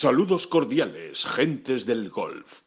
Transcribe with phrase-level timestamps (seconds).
[0.00, 2.60] Saludos cordiales, gentes del golf.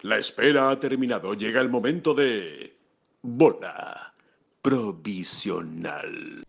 [0.00, 1.34] La espera ha terminado.
[1.34, 2.78] Llega el momento de...
[3.20, 4.14] Bola
[4.62, 6.44] provisional.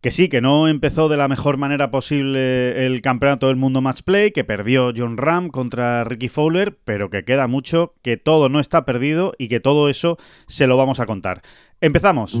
[0.00, 4.00] Que sí, que no empezó de la mejor manera posible el campeonato del mundo match
[4.00, 8.60] play, que perdió John Ram contra Ricky Fowler, pero que queda mucho, que todo no
[8.60, 10.16] está perdido y que todo eso
[10.46, 11.42] se lo vamos a contar.
[11.82, 12.40] Empezamos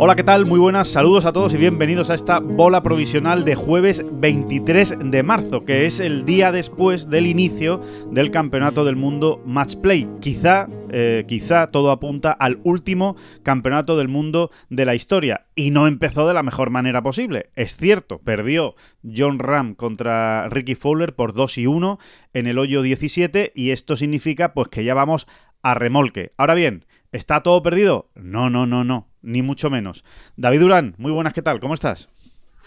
[0.00, 0.46] Hola, ¿qué tal?
[0.46, 5.22] Muy buenas, saludos a todos y bienvenidos a esta bola provisional de jueves 23 de
[5.24, 7.82] marzo, que es el día después del inicio
[8.12, 10.08] del Campeonato del Mundo Match Play.
[10.20, 15.88] Quizá, eh, quizá todo apunta al último Campeonato del Mundo de la historia y no
[15.88, 17.50] empezó de la mejor manera posible.
[17.56, 21.98] Es cierto, perdió John Ram contra Ricky Fowler por 2 y 1
[22.34, 25.26] en el hoyo 17 y esto significa pues que ya vamos
[25.60, 26.30] a remolque.
[26.36, 28.08] Ahora bien, ¿está todo perdido?
[28.14, 30.04] No, no, no, no ni mucho menos.
[30.36, 31.60] David Durán, muy buenas, ¿qué tal?
[31.60, 32.08] ¿Cómo estás?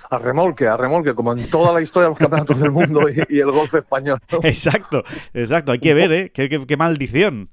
[0.09, 3.39] A remolque, a remolque, como en toda la historia de los campeonatos del mundo y,
[3.39, 4.19] el golf español.
[4.44, 5.03] Exacto,
[5.34, 6.31] exacto, hay que ver, ¿eh?
[6.31, 7.50] Qué, maldición.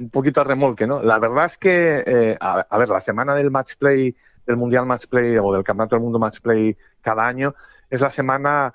[0.00, 1.00] Un poquito a remolque, ¿no?
[1.02, 4.14] La verdad es que, eh, a, ver, la semana del match play,
[4.46, 7.54] del Mundial Match Play o del Campeonato del Mundo Match Play cada año,
[7.88, 8.74] es la semana,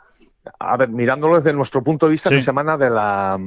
[0.57, 3.37] a ver, mirándolo desde nuestro punto de vista, es la semana de la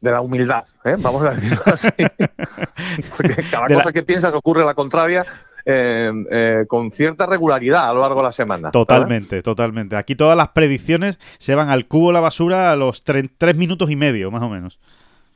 [0.00, 0.96] de la humildad, ¿eh?
[0.98, 1.88] vamos a decirlo así.
[3.16, 5.24] Porque cada cosa que piensas ocurre la contraria.
[5.70, 8.70] Eh, eh, con cierta regularidad a lo largo de la semana.
[8.70, 9.96] Totalmente, totalmente.
[9.96, 13.90] Aquí todas las predicciones se van al cubo de la basura a los tres minutos
[13.90, 14.80] y medio, más o menos.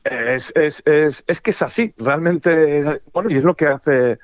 [0.05, 3.03] Es, es, es, es que es así, realmente.
[3.13, 4.19] Bueno, y es lo que hace.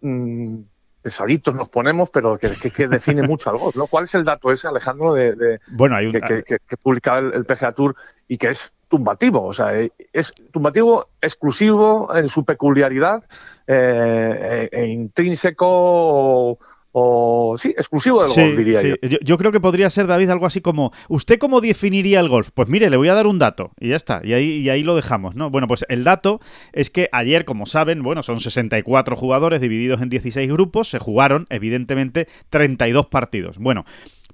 [0.00, 0.60] Mm,
[1.02, 3.72] pesaditos nos ponemos, pero que, que, define mucho algo.
[3.74, 3.86] ¿no?
[3.86, 7.72] ¿Cuál es el dato ese, Alejandro, de, bueno, hay que, que, publicaba el, el, PGA
[7.72, 7.96] Tour
[8.28, 9.46] y que es tumbativo?
[9.46, 9.72] O sea,
[10.12, 13.24] es tumbativo exclusivo en su peculiaridad
[13.66, 16.58] eh, e, e intrínseco
[16.92, 18.96] o sí, exclusivo del golf, diría yo.
[19.00, 19.38] yo.
[19.38, 22.50] creo que podría ser, David, algo así como, ¿usted cómo definiría el golf?
[22.52, 24.82] Pues mire, le voy a dar un dato y ya está, y ahí, y ahí
[24.82, 25.50] lo dejamos, ¿no?
[25.50, 26.40] Bueno, pues el dato
[26.72, 31.46] es que ayer, como saben, bueno, son 64 jugadores divididos en 16 grupos, se jugaron,
[31.48, 33.58] evidentemente, 32 partidos.
[33.58, 33.84] Bueno,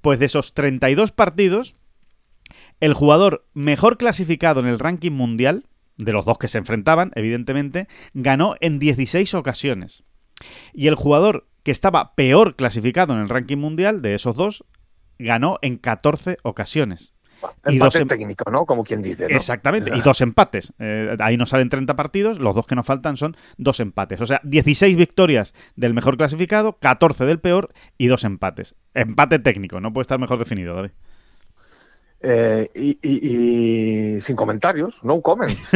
[0.01, 1.75] pues de esos 32 partidos,
[2.79, 5.63] el jugador mejor clasificado en el ranking mundial,
[5.97, 10.03] de los dos que se enfrentaban, evidentemente, ganó en 16 ocasiones.
[10.73, 14.63] Y el jugador que estaba peor clasificado en el ranking mundial de esos dos,
[15.19, 17.13] ganó en 14 ocasiones.
[17.41, 18.65] Empate y dos em- técnico, ¿no?
[18.65, 19.25] Como quien dice.
[19.29, 20.73] Exactamente, y dos empates.
[20.79, 24.21] Eh, ahí nos salen 30 partidos, los dos que nos faltan son dos empates.
[24.21, 28.75] O sea, 16 victorias del mejor clasificado, 14 del peor y dos empates.
[28.93, 30.91] Empate técnico, no puede estar mejor definido, David.
[32.19, 32.69] Eh,
[33.03, 35.71] y, sin comentarios, no comments,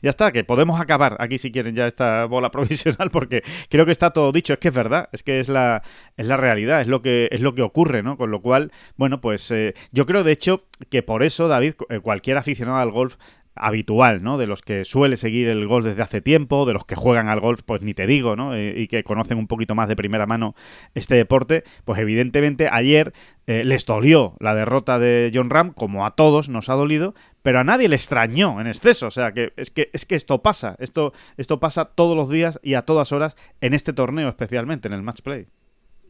[0.00, 3.92] ya está, que podemos acabar aquí si quieren ya esta bola provisional porque creo que
[3.92, 5.82] está todo dicho, es que es verdad, es que es la,
[6.16, 8.16] es la realidad, es lo que es lo que ocurre, ¿no?
[8.16, 12.00] Con lo cual, bueno, pues eh, yo creo de hecho que por eso, David, eh,
[12.00, 13.16] cualquier aficionado al golf
[13.56, 14.38] habitual, ¿no?
[14.38, 17.40] De los que suele seguir el golf desde hace tiempo, de los que juegan al
[17.40, 18.54] golf, pues ni te digo, ¿no?
[18.54, 20.54] Eh, y que conocen un poquito más de primera mano
[20.94, 23.12] este deporte, pues evidentemente ayer
[23.46, 27.60] eh, les dolió la derrota de John Ram, como a todos nos ha dolido, pero
[27.60, 30.76] a nadie le extrañó en exceso, o sea, que es que es que esto pasa,
[30.78, 34.94] esto esto pasa todos los días y a todas horas en este torneo especialmente en
[34.94, 35.46] el match play.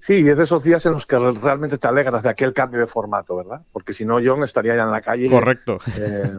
[0.07, 2.87] Sí, es de esos días en los que realmente te alegras de aquel cambio de
[2.87, 3.63] formato, ¿verdad?
[3.73, 5.29] Porque si no, John estaría ya en la calle.
[5.29, 5.81] Correcto.
[5.99, 6.31] Eh,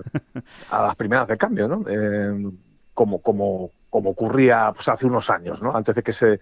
[0.71, 1.83] a las primeras de cambio, ¿no?
[1.85, 2.49] Eh,
[2.93, 5.75] como, como, como ocurría pues, hace unos años, ¿no?
[5.75, 6.39] Antes de que se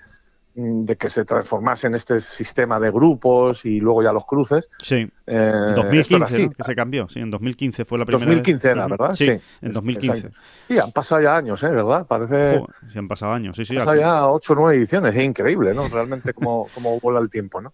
[0.55, 4.69] de que se transformase en este sistema de grupos y luego ya los cruces.
[4.81, 5.07] Sí.
[5.27, 9.13] Eh, en 2015 que se cambió, sí, en 2015 fue la primera 2015 era, ¿verdad?
[9.13, 9.30] Sí,
[9.62, 10.31] en 2015.
[10.68, 11.69] Sí, han pasado ya años, ¿eh?
[11.69, 12.07] ¿Verdad?
[12.07, 12.63] Parece...
[12.88, 13.75] sí, han pasado años, sí, sí.
[13.75, 15.89] Han pasado ya 8 o 9 ediciones, es increíble, ¿no?
[15.89, 17.74] Realmente cómo, cómo vuela el tiempo, ¿no?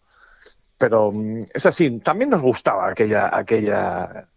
[0.78, 4.28] Pero mm, es así, también nos gustaba aquella, aquella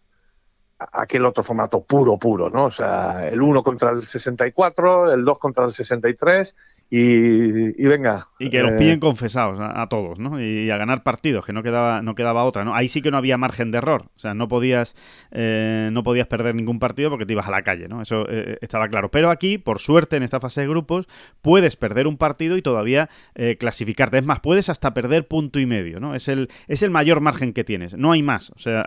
[0.93, 2.67] aquel otro formato puro, puro, ¿no?
[2.67, 6.55] O sea, el 1 contra el 64, el 2 contra el 63
[6.97, 8.29] y, venga.
[8.39, 10.41] Y que los eh, pillen confesados a, todos, ¿no?
[10.41, 12.73] Y, a ganar partidos, que no quedaba, no quedaba otra, ¿no?
[12.73, 14.11] Ahí sí que no había margen de error.
[14.15, 14.95] O sea, no podías,
[15.33, 18.01] eh, no podías perder ningún partido porque te ibas a la calle, ¿no?
[18.01, 19.11] Eso eh, estaba claro.
[19.11, 21.09] Pero aquí, por suerte, en esta fase de grupos,
[21.43, 23.11] puedes perder un partido y todavía
[23.59, 24.19] clasificarte.
[24.19, 26.15] Es más, puedes hasta perder punto y medio, ¿no?
[26.15, 27.97] Es el, es el mayor margen que tienes.
[27.97, 28.51] No hay más.
[28.51, 28.87] O sea,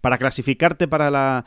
[0.00, 1.44] para clasificarte para, la,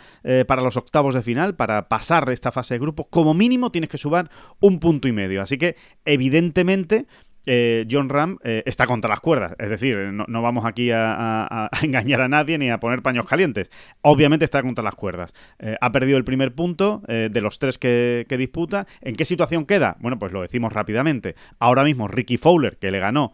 [0.47, 3.97] para los octavos de final, para pasar esta fase de grupos, como mínimo tienes que
[3.97, 4.29] subir
[4.59, 5.41] un punto y medio.
[5.41, 7.05] Así que evidentemente
[7.45, 9.53] eh, John Ram eh, está contra las cuerdas.
[9.59, 13.69] Es decir, no, vamos aquí a, engañar a nadie ni a poner paños calientes.
[14.01, 15.33] Obviamente está contra las cuerdas.
[15.59, 18.87] Eh, ha perdido el primer punto de los tres que, disputa.
[19.01, 19.97] ¿En qué situación queda?
[19.99, 21.35] Bueno, pues lo decimos rápidamente.
[21.59, 23.33] Ahora mismo Ricky Fowler, que le ganó,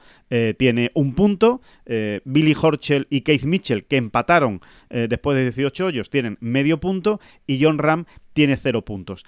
[0.58, 1.62] tiene un punto.
[1.86, 4.60] Billy Horchel y Keith Mitchell, que empataron
[4.90, 7.20] después de 18 hoyos, tienen medio punto.
[7.48, 9.26] Y John Ram tiene cero puntos.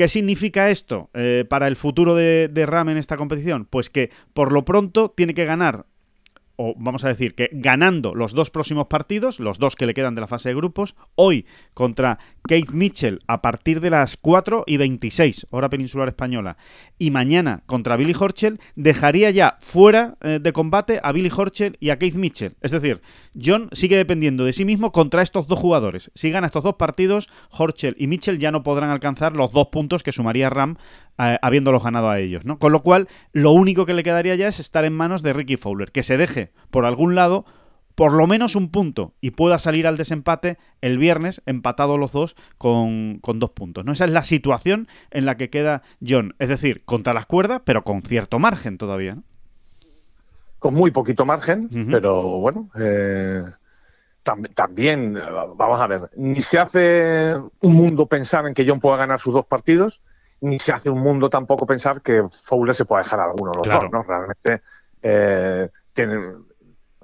[0.00, 3.66] ¿Qué significa esto eh, para el futuro de, de Ram en esta competición?
[3.66, 5.84] Pues que por lo pronto tiene que ganar
[6.62, 10.14] o vamos a decir que ganando los dos próximos partidos, los dos que le quedan
[10.14, 14.76] de la fase de grupos, hoy contra Kate Mitchell a partir de las 4 y
[14.76, 16.58] 26, hora peninsular española,
[16.98, 21.88] y mañana contra Billy Horchel, dejaría ya fuera eh, de combate a Billy Horchel y
[21.88, 22.56] a Keith Mitchell.
[22.60, 23.00] Es decir,
[23.42, 26.10] John sigue dependiendo de sí mismo contra estos dos jugadores.
[26.14, 30.02] Si gana estos dos partidos, Horchel y Mitchell ya no podrán alcanzar los dos puntos
[30.02, 30.76] que sumaría Ram
[31.20, 32.58] eh, habiéndolos ganado a ellos, ¿no?
[32.58, 35.56] Con lo cual, lo único que le quedaría ya es estar en manos de Ricky
[35.56, 37.44] Fowler, que se deje por algún lado
[37.94, 42.34] por lo menos un punto y pueda salir al desempate el viernes empatado los dos
[42.56, 43.84] con, dos puntos.
[43.84, 43.92] ¿no?
[43.92, 46.34] Esa es la situación en la que queda John.
[46.38, 49.18] Es decir, contra las cuerdas, pero con cierto margen todavía.
[50.58, 53.44] Con muy poquito margen, pero bueno, eh,
[54.54, 55.18] también,
[55.56, 59.34] vamos a ver, ni se hace un mundo pensar en que John pueda ganar sus
[59.34, 60.00] dos partidos,
[60.40, 63.58] ni se hace un mundo tampoco pensar que Fowler se pueda dejar a alguno de
[63.58, 64.02] los dos, ¿no?
[64.02, 64.62] Realmente
[65.02, 66.44] eh, tienen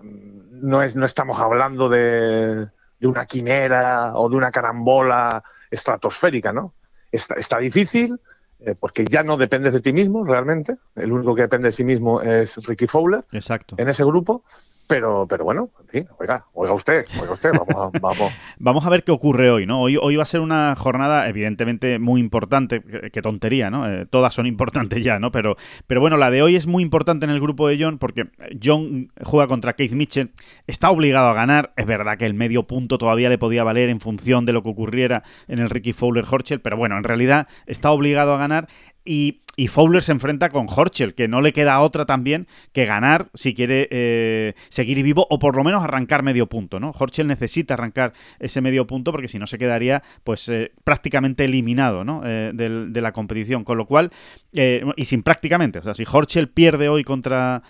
[0.03, 2.69] no, es, no estamos hablando de,
[3.03, 6.75] una quimera o de una carambola estratosférica, ¿no?
[7.13, 8.19] Está, está difícil
[8.61, 10.77] eh, porque ya no dependes de ti mismo realmente.
[10.95, 13.77] El único que depende de sí mismo es Ricky Fowler Exacto.
[13.79, 14.45] en ese grupo.
[14.87, 18.33] Pero, pero bueno, en fin, oiga, oiga usted, oiga usted, vamos a, vamos.
[18.59, 19.81] vamos a ver qué ocurre hoy, ¿no?
[19.81, 23.91] Hoy, hoy va a ser una jornada evidentemente muy importante, qué, tontería, ¿no?
[23.91, 25.33] Eh, todas son importantes ya, ¿no?
[25.33, 25.57] Pero,
[25.89, 28.27] pero bueno, la de hoy es muy importante en el grupo de John porque
[28.63, 30.31] John juega contra Keith Mitchell,
[30.69, 33.99] está obligado a ganar, es verdad que el medio punto todavía le podía valer en
[33.99, 37.91] función de lo que ocurriera en el Ricky Fowler Horchel, pero bueno, en realidad está
[37.91, 38.69] obligado a ganar
[39.05, 43.55] y, Fowler se enfrenta con Horchel, que no le queda otra también que ganar si
[43.55, 46.93] quiere eh, seguir vivo o por lo menos arrancar medio punto, ¿no?
[46.99, 52.05] Horchel necesita arrancar ese medio punto porque si no se quedaría pues eh, prácticamente eliminado,
[52.05, 52.23] ¿no?
[52.25, 54.11] Eh, de, la competición, con lo cual,
[54.53, 57.63] y sin prácticamente, o sea, si Horchel pierde hoy contra,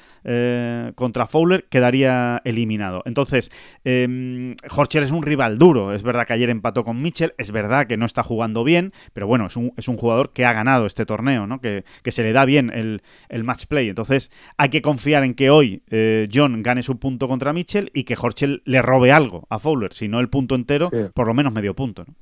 [0.94, 3.02] contra Fowler, quedaría eliminado.
[3.04, 3.50] Entonces,
[3.84, 7.88] em, Horchel es un rival duro, es verdad que ayer empató con Mitchell, es verdad
[7.88, 10.86] que no está jugando bien, pero bueno, es un, es un jugador que ha ganado
[10.86, 11.60] este torneo ¿no?
[11.60, 13.88] Que, se le da bien el, el, match play.
[13.88, 18.04] Entonces hay que confiar en que hoy eh, John gane su punto contra Mitchell y
[18.04, 21.52] que Horchel le robe algo a Fowler, si no el punto entero, por lo menos
[21.52, 22.04] medio punto.
[22.06, 22.14] ¿no?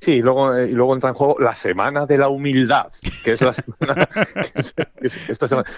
[0.00, 2.92] Sí, y luego, eh, y luego entra en juego la semana de la humildad,
[3.24, 4.08] que es la semana.
[5.00, 5.68] esta semana.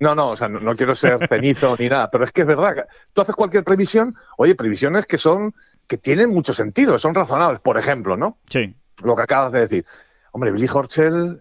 [0.00, 2.86] no, no, o sea, no, quiero ser cenizo ni nada, pero es que es verdad.
[3.12, 5.54] Tú haces cualquier previsión, oye, previsiones que son,
[5.86, 7.60] que tienen mucho sentido, son razonables.
[7.60, 8.38] Por ejemplo, ¿no?
[8.48, 8.74] Sí.
[9.04, 9.86] Lo que acabas de decir.
[10.32, 11.40] Hombre, Billy Horchel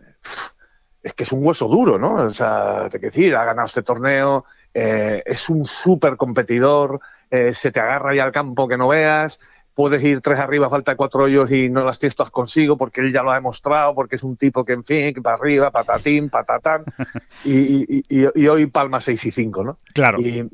[1.01, 2.16] es que es un hueso duro, ¿no?
[2.16, 7.00] O sea, te que decir, ha ganado este torneo, eh, es un súper competidor,
[7.32, 9.39] eh, se te agarra ya al campo que no veas,
[9.74, 13.13] puedes ir tres arriba, falta cuatro hoyos y no las tienes todas consigo porque él
[13.13, 16.29] ya lo ha demostrado, porque es un tipo que, en fin, que para arriba, patatín,
[16.29, 16.84] patatán,
[17.46, 19.79] y, y, hoy palma seis y cinco, ¿no?
[19.93, 20.20] Claro.
[20.20, 20.50] Y,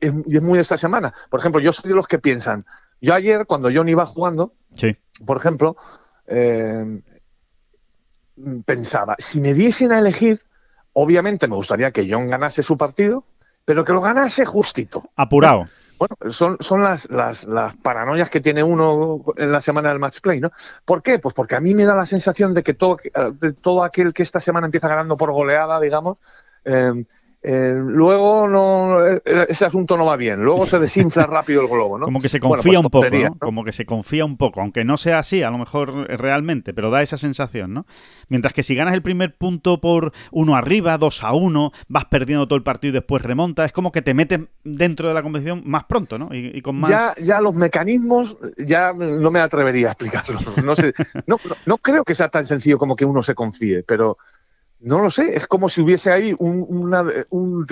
[0.00, 1.12] es, muy esta semana.
[1.28, 2.64] Por ejemplo, yo soy de los que piensan,
[3.00, 4.96] yo ayer, cuando John iba jugando, sí.
[5.26, 5.76] por ejemplo,
[6.28, 7.02] eh,
[8.64, 10.40] pensaba, si me diesen a elegir,
[10.92, 13.24] obviamente me gustaría que John ganase su partido,
[13.64, 15.10] pero que lo ganase justito.
[15.16, 15.66] Apurado.
[15.98, 20.20] Bueno, son, son las, las, las, paranoias que tiene uno en la semana del match
[20.20, 20.50] play, ¿no?
[20.86, 21.18] ¿Por qué?
[21.18, 22.96] Pues porque a mí me da la sensación de que todo,
[23.60, 26.16] todo aquel que esta semana empieza ganando por goleada, digamos,
[26.64, 27.04] eh,
[27.42, 31.98] eh, luego no eh, ese asunto no va bien, luego se desinfla rápido el globo,
[31.98, 32.04] ¿no?
[32.04, 33.34] Como que se confía pues un poco, ¿no?
[33.38, 36.90] Como que se confía un poco, aunque no sea así, a lo mejor realmente, pero
[36.90, 37.86] da esa sensación, ¿no?
[38.28, 42.46] Mientras que si ganas el primer punto por uno arriba, dos a uno, vas perdiendo
[42.46, 45.62] todo el partido y después remontas, es como que te metes dentro de la competición
[45.64, 46.28] más pronto, ¿no?
[46.32, 46.90] Y, con más...
[46.90, 50.58] Ya, ya los mecanismos, ya no me atrevería a explicarlos.
[50.62, 50.92] No, sé,
[51.26, 54.18] no, no creo que sea tan sencillo como que uno se confíe, pero
[54.80, 56.66] no lo sé, es como si hubiese ahí un,
[57.28, 57.66] un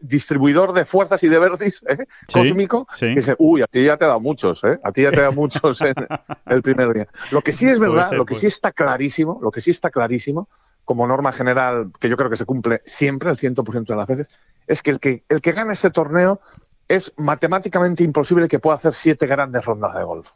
[0.00, 2.06] distribuidor de fuerzas y de verdis ¿eh?
[2.32, 4.78] cósmico que dice, uy, a ti ya te da muchos, ¿eh?
[4.82, 5.94] a ti ya te da muchos en
[6.46, 7.08] el primer día.
[7.30, 10.48] Lo que sí es verdad, lo que sí está clarísimo, lo que sí está clarísimo,
[10.84, 14.28] como norma general, que yo creo que se cumple siempre, el 100% de las veces,
[14.66, 16.40] es que el, que el que gana este torneo
[16.88, 20.30] es matemáticamente imposible que pueda hacer siete grandes rondas de golf.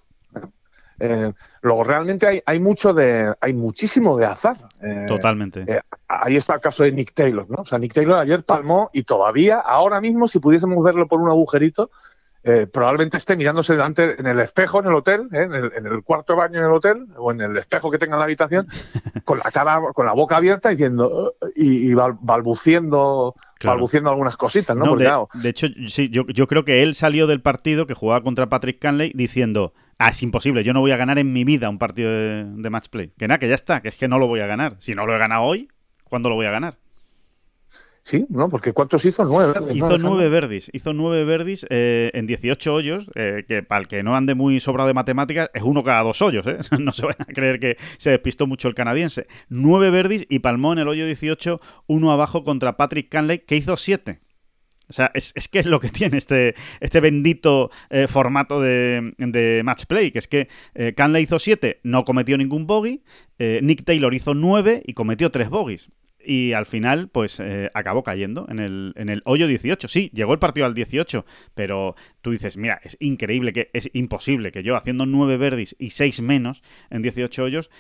[1.01, 1.33] Eh,
[1.63, 4.57] luego realmente hay, hay mucho de, hay muchísimo de azar.
[4.83, 5.65] Eh, Totalmente.
[5.67, 7.63] Eh, ahí está el caso de Nick Taylor, ¿no?
[7.63, 11.29] O sea, Nick Taylor ayer palmó y todavía, ahora mismo, si pudiésemos verlo por un
[11.29, 11.91] agujerito,
[12.75, 16.67] probablemente esté mirándose delante en el espejo en el hotel, en el, cuarto baño en
[16.67, 18.69] el hotel, o en el espejo que tenga en la habitación,
[19.25, 24.95] con la cara, con la boca abierta diciendo y, balbuciendo balbuciendo algunas cositas, ¿no?
[24.95, 28.79] de, hecho, sí, yo, yo creo que él salió del partido que jugaba contra Patrick
[28.79, 32.11] Canley diciendo Ah, es imposible, yo no voy a ganar en mi vida un partido
[32.11, 33.13] de, de match play.
[33.17, 34.77] Que nada, que ya está, que es que no lo voy a ganar.
[34.79, 35.69] Si no lo he ganado hoy,
[36.05, 36.79] ¿cuándo lo voy a ganar?
[38.05, 38.51] Sí, ¿no?
[38.51, 39.25] Porque ¿cuántos hizo?
[39.25, 39.77] Nueve verdis.
[39.77, 40.71] Hizo nueve verdis.
[40.75, 44.61] Hizo nueve verdis eh, en 18 hoyos, eh, que para el que no ande muy
[44.61, 46.59] sobrado de matemáticas, es uno cada dos hoyos, ¿eh?
[46.79, 49.27] No se vayan a creer que se despistó mucho el canadiense.
[49.49, 53.75] Nueve verdis y palmó en el hoyo 18, uno abajo contra Patrick Canley, que hizo
[53.79, 54.21] siete.
[54.89, 59.63] O sea, es, que es lo que tiene este, este bendito eh, formato de, de,
[59.65, 63.03] match play, que es que eh, Canley hizo 7, no cometió ningún bogey,
[63.39, 65.91] eh, Nick Taylor hizo 9 y cometió 3 bogies
[66.25, 69.89] y al final, pues eh, acabó cayendo en el, en el hoyo 18.
[69.89, 74.51] Sí, llegó el partido al 18, pero tú dices, mira, es increíble, que es imposible
[74.53, 77.71] que yo haciendo 9 verdis y 6 menos en 18 hoyos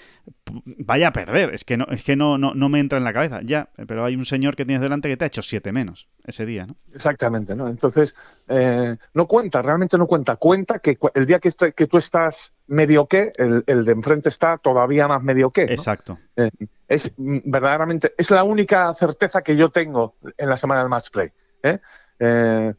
[0.64, 1.54] vaya a perder.
[1.54, 3.40] Es que no, es que no, no, no me entra en la cabeza.
[3.42, 6.46] Ya, pero hay un señor que tienes delante que te ha hecho 7 menos ese
[6.46, 6.76] día, ¿no?
[6.94, 7.68] Exactamente, ¿no?
[7.68, 8.14] Entonces,
[8.48, 10.36] eh, no cuenta, realmente no cuenta.
[10.36, 14.58] Cuenta que el día que, que tú estás medio que, el, el, de enfrente está
[14.58, 15.62] todavía más medio que.
[15.62, 16.18] Exacto.
[16.36, 16.50] Eh,
[16.88, 21.30] es verdaderamente, es la única certeza que yo tengo en la semana del match play.
[21.62, 21.78] ¿eh?
[22.18, 22.74] Eh,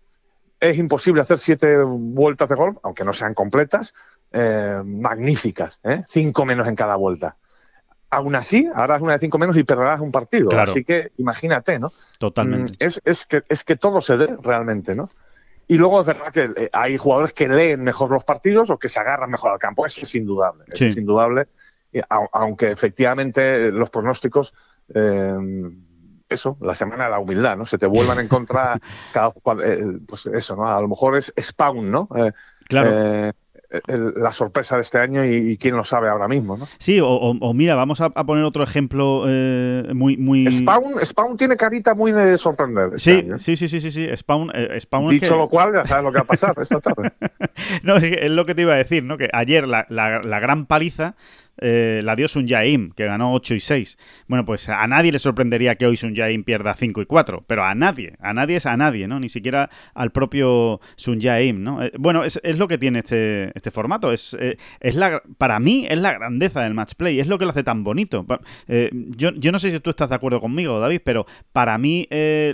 [0.60, 3.94] es imposible hacer siete vueltas de golf, aunque no sean completas,
[4.32, 7.38] magníficas, cinco menos en cada vuelta.
[8.10, 10.50] Aún así, harás una de cinco menos y perderás un partido.
[10.60, 11.92] Así que imagínate, ¿no?
[12.20, 12.74] Totalmente.
[12.74, 15.10] Mm, es, es, que, es que todo se dé realmente, ¿no?
[15.68, 18.90] Y luego es verdad que eh, hay jugadores que leen mejor los partidos o que
[18.90, 19.86] se agarran mejor al campo.
[19.86, 20.66] Eso es indudable.
[20.72, 21.48] es indudable.
[22.10, 24.54] Aunque efectivamente los pronósticos,
[24.94, 25.36] eh,
[26.30, 27.66] eso, la semana de la humildad, ¿no?
[27.66, 28.80] Se te vuelvan en contra,
[29.14, 29.34] cada,
[29.64, 30.68] eh, pues eso, ¿no?
[30.68, 32.10] A lo mejor es spawn, ¿no?
[32.68, 33.34] claro
[33.88, 36.68] la sorpresa de este año y, quién lo sabe ahora mismo, ¿no?
[36.78, 40.52] Sí, o, mira, vamos a, poner otro ejemplo eh, muy, muy...
[40.52, 42.92] Spawn, Spawn tiene carita muy de sorprender.
[42.96, 44.52] Este sí, sí, sí, sí, sí, Spawn...
[44.54, 47.12] Eh, Spawn Dicho lo cual, ya sabes lo que va a pasar esta tarde.
[47.84, 49.18] no, es, lo que te iba a decir, ¿no?
[49.18, 51.16] Que ayer la, la, la gran paliza
[51.58, 53.98] eh, la dio Sun Jaim, que ganó 8 y 6.
[54.28, 57.64] Bueno, pues a nadie le sorprendería que hoy Sun Jaim pierda 5 y 4, pero
[57.64, 59.20] a nadie, a nadie es a nadie, ¿no?
[59.20, 61.84] Ni siquiera al propio Sun Jaim, ¿no?
[61.84, 64.12] Eh, bueno, es, lo que tiene este, este formato.
[64.12, 67.46] Es, eh, es la, para mí es la grandeza del match play, es lo que
[67.46, 68.26] lo hace tan bonito.
[68.68, 72.08] yo, yo no sé si tú estás de acuerdo conmigo, David, pero para mí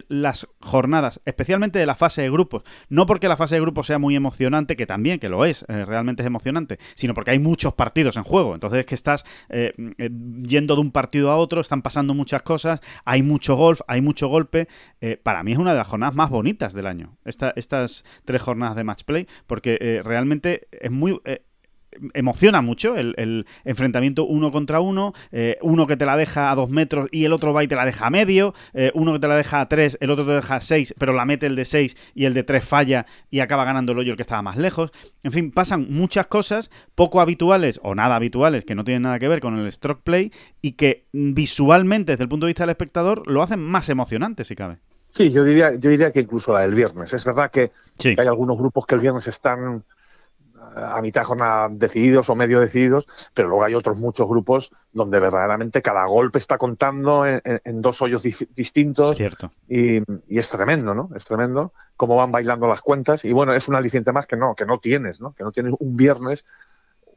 [0.07, 3.99] las jornadas, especialmente de la fase de grupos, no porque la fase de grupos sea
[3.99, 8.17] muy emocionante, que también, que lo es, realmente es emocionante, sino porque hay muchos partidos
[8.17, 8.53] en juego.
[8.53, 10.09] Entonces, que estás eh, eh,
[10.43, 14.27] yendo de un partido a otro, están pasando muchas cosas, hay mucho golf, hay mucho
[14.27, 14.67] golpe.
[14.99, 18.75] Eh, para mí es una de las jornadas más bonitas del año, estas tres jornadas
[18.75, 21.21] de match play, porque realmente es muy
[22.13, 26.69] emociona mucho el, enfrentamiento uno contra uno, eh, uno que te la deja a dos
[26.69, 29.27] metros y el otro va y te la deja a medio, eh, uno que te
[29.27, 31.65] la deja a tres, el otro te deja a seis, pero la mete el de
[31.65, 34.57] seis y el de tres falla y acaba ganando el hoyo el que estaba más
[34.57, 34.91] lejos.
[35.23, 39.27] En fin, pasan muchas cosas poco habituales o nada habituales que no tienen nada que
[39.27, 40.31] ver con el stroke play
[40.61, 44.55] y que visualmente, desde el punto de vista del espectador, lo hacen más emocionante, si
[44.55, 44.77] cabe.
[45.13, 47.13] Sí, yo diría, yo diría que incluso la del viernes.
[47.13, 47.71] Es verdad que
[48.05, 49.83] hay algunos grupos que el viernes están
[50.75, 55.19] a mitad de jornada decididos o medio decididos, pero luego hay otros muchos grupos donde
[55.19, 58.23] verdaderamente cada golpe está contando en, dos hoyos
[58.55, 59.17] distintos.
[59.17, 59.49] Cierto.
[59.67, 61.09] Y, es tremendo, ¿no?
[61.15, 63.25] Es tremendo cómo van bailando las cuentas.
[63.25, 65.33] Y bueno, es un aliciente más que no, que no tienes, ¿no?
[65.33, 66.45] Que no tienes un viernes,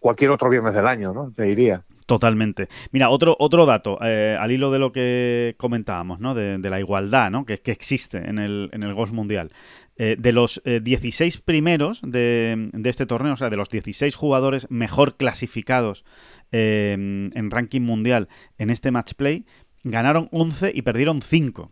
[0.00, 1.32] cualquier otro viernes del año, ¿no?
[1.34, 1.82] Te diría.
[2.06, 2.68] Totalmente.
[2.92, 6.34] Mira, otro, otro dato, eh, al hilo de lo que comentábamos, ¿no?
[6.34, 7.46] De, la igualdad, ¿no?
[7.46, 9.48] Que, que existe en el, en el golf mundial.
[9.96, 14.66] Eh, de los 16 eh, primeros de, este torneo, o sea, de los 16 jugadores
[14.68, 16.04] mejor clasificados
[16.50, 19.46] eh, en ranking mundial en este match play,
[19.84, 21.70] ganaron 11 y perdieron 5.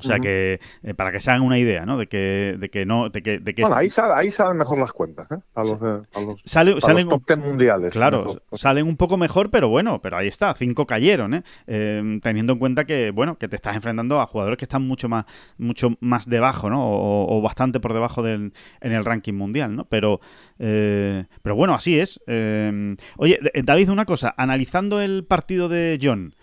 [0.00, 1.96] O sea que, eh, para que se hagan una idea, ¿no?
[1.96, 4.78] De que, de que no, de que, de que Bueno, ahí, sal- ahí salen mejor
[4.78, 5.36] las cuentas, ¿eh?
[5.54, 7.92] A los, eh, a los, sale- a salen, los top 10 mundiales.
[7.92, 8.42] Claro, mejor.
[8.54, 11.42] salen un poco mejor, pero bueno, pero ahí está, cinco cayeron, ¿eh?
[11.66, 15.08] Eh, teniendo en cuenta que, bueno, que te estás enfrentando a jugadores que están mucho
[15.08, 15.24] más,
[15.58, 16.84] mucho más debajo, ¿no?
[16.84, 19.84] O, o bastante por debajo del, en el ranking mundial, ¿no?
[19.84, 20.20] Pero,
[20.58, 22.20] eh, pero bueno, así es.
[22.26, 26.34] Eh, oye, D- David, una cosa, analizando el partido de John,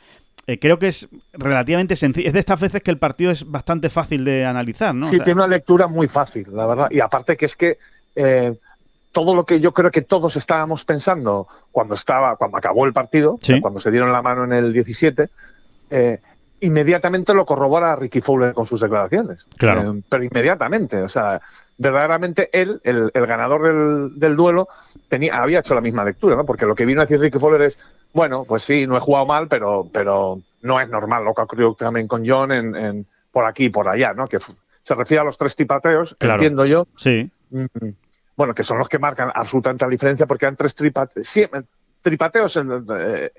[0.45, 2.27] eh, creo que es relativamente sencillo.
[2.27, 5.07] Es de estas veces que el partido es bastante fácil de analizar, ¿no?
[5.07, 6.87] O Sí, sea, tiene una lectura muy fácil, la verdad.
[6.91, 7.77] Y aparte que es que
[8.15, 8.53] eh,
[9.11, 13.33] todo lo que yo creo que todos estábamos pensando cuando estaba, cuando acabó el partido,
[13.35, 13.61] o sea, Sí.
[13.61, 15.27] cuando se dieron la mano en el 17,
[15.89, 16.19] eh,
[16.59, 19.45] inmediatamente lo corrobora Ricky Fowler con sus declaraciones.
[19.57, 19.91] Claro.
[19.93, 21.41] Eh, pero inmediatamente, o sea,
[21.77, 24.67] verdaderamente él, el, el ganador del, del duelo,
[25.09, 26.45] tenía, había hecho la misma lectura, ¿no?
[26.45, 27.77] Porque lo que vino a decir Ricky Fowler es,
[28.17, 31.43] bueno, pues sí, no he jugado mal, pero, pero no es normal lo que ha
[31.43, 34.27] ocurrido también con John en, en- por aquí y por allá, ¿no?
[34.27, 34.39] Que
[34.81, 36.35] se refiere a los tres tipateos, Claro.
[36.41, 37.65] entiendo yo, Sí, mm,
[38.35, 41.27] bueno, que son los que marcan absolutamente la diferencia porque han tres tripateos.
[41.27, 41.49] Sí, eh,
[42.01, 42.61] tripateos, eh,
[42.97, 43.31] eh,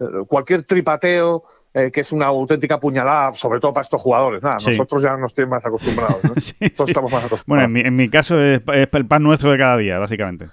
[0.00, 4.42] eh, cualquier tripateo eh, que es una auténtica puñalada, sobre todo para estos jugadores.
[4.42, 4.70] Nada, Sí.
[4.70, 6.22] nosotros ya no estamos más acostumbrados.
[6.24, 6.34] ¿no?
[6.40, 6.90] Sí, Todos sí.
[6.92, 7.46] estamos más acostumbrados.
[7.46, 10.48] Bueno, en mi, en mi caso es, es el pan nuestro de cada día, básicamente.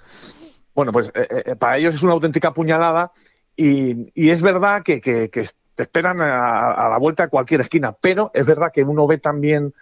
[0.74, 3.12] Bueno, pues eh, eh, para ellos es una auténtica puñalada
[3.56, 5.44] y, y es verdad que, que- que
[5.74, 9.18] te esperan a, a la vuelta a cualquier esquina, pero es verdad que uno ve
[9.18, 9.72] también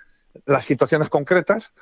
[0.46, 1.72] las situaciones concretas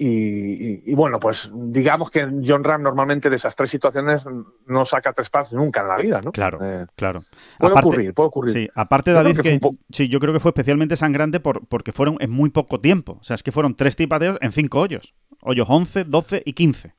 [0.00, 4.22] y, y- y bueno, pues digamos que John Ram normalmente de esas tres situaciones
[4.66, 6.30] no saca tres pases nunca en la vida, ¿no?
[6.32, 7.24] Claro, Eh, claro.
[7.58, 8.52] puede Aparte- ocurrir, puede ocurrir.
[8.54, 12.16] Sí, aparte David, que que, sí, yo creo que fue especialmente sangrante por, porque fueron
[12.20, 13.18] en muy poco tiempo.
[13.20, 15.14] O sea, es que fueron tres tipateos en cinco hoyos.
[15.42, 16.94] Hoyos 11, 12 y 15.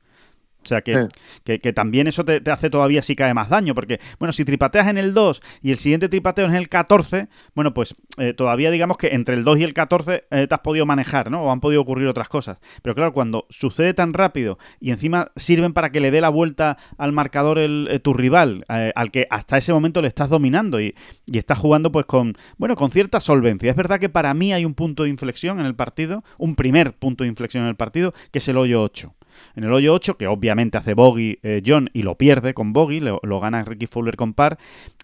[0.62, 1.00] O sea, que, Sí.
[1.46, 4.44] que, que también eso te, te hace todavía si cae más daño, porque, bueno, si
[4.46, 8.34] tripateas en el 2 y el siguiente tripateo es en el 14, bueno, pues eh,
[8.34, 11.44] todavía digamos que entre el 2 y el 14 eh, te has podido manejar, ¿no?
[11.44, 12.58] O han podido ocurrir otras cosas.
[12.82, 16.78] Pero claro, cuando sucede tan rápido y encima sirven para que le dé la vuelta
[16.98, 20.94] al marcador el, eh, tu rival, al que hasta ese momento le estás dominando y,
[21.26, 23.70] y estás jugando pues con, bueno, con cierta solvencia.
[23.70, 26.94] Es verdad que para mí hay un punto de inflexión en el partido, un primer
[26.94, 29.14] punto de inflexión en el partido, que es el hoyo 8.
[29.56, 33.00] En el hoyo 8, que obviamente hace bogey eh, John y lo pierde con bogey,
[33.00, 34.58] lo, gana Ricky Fowler con par,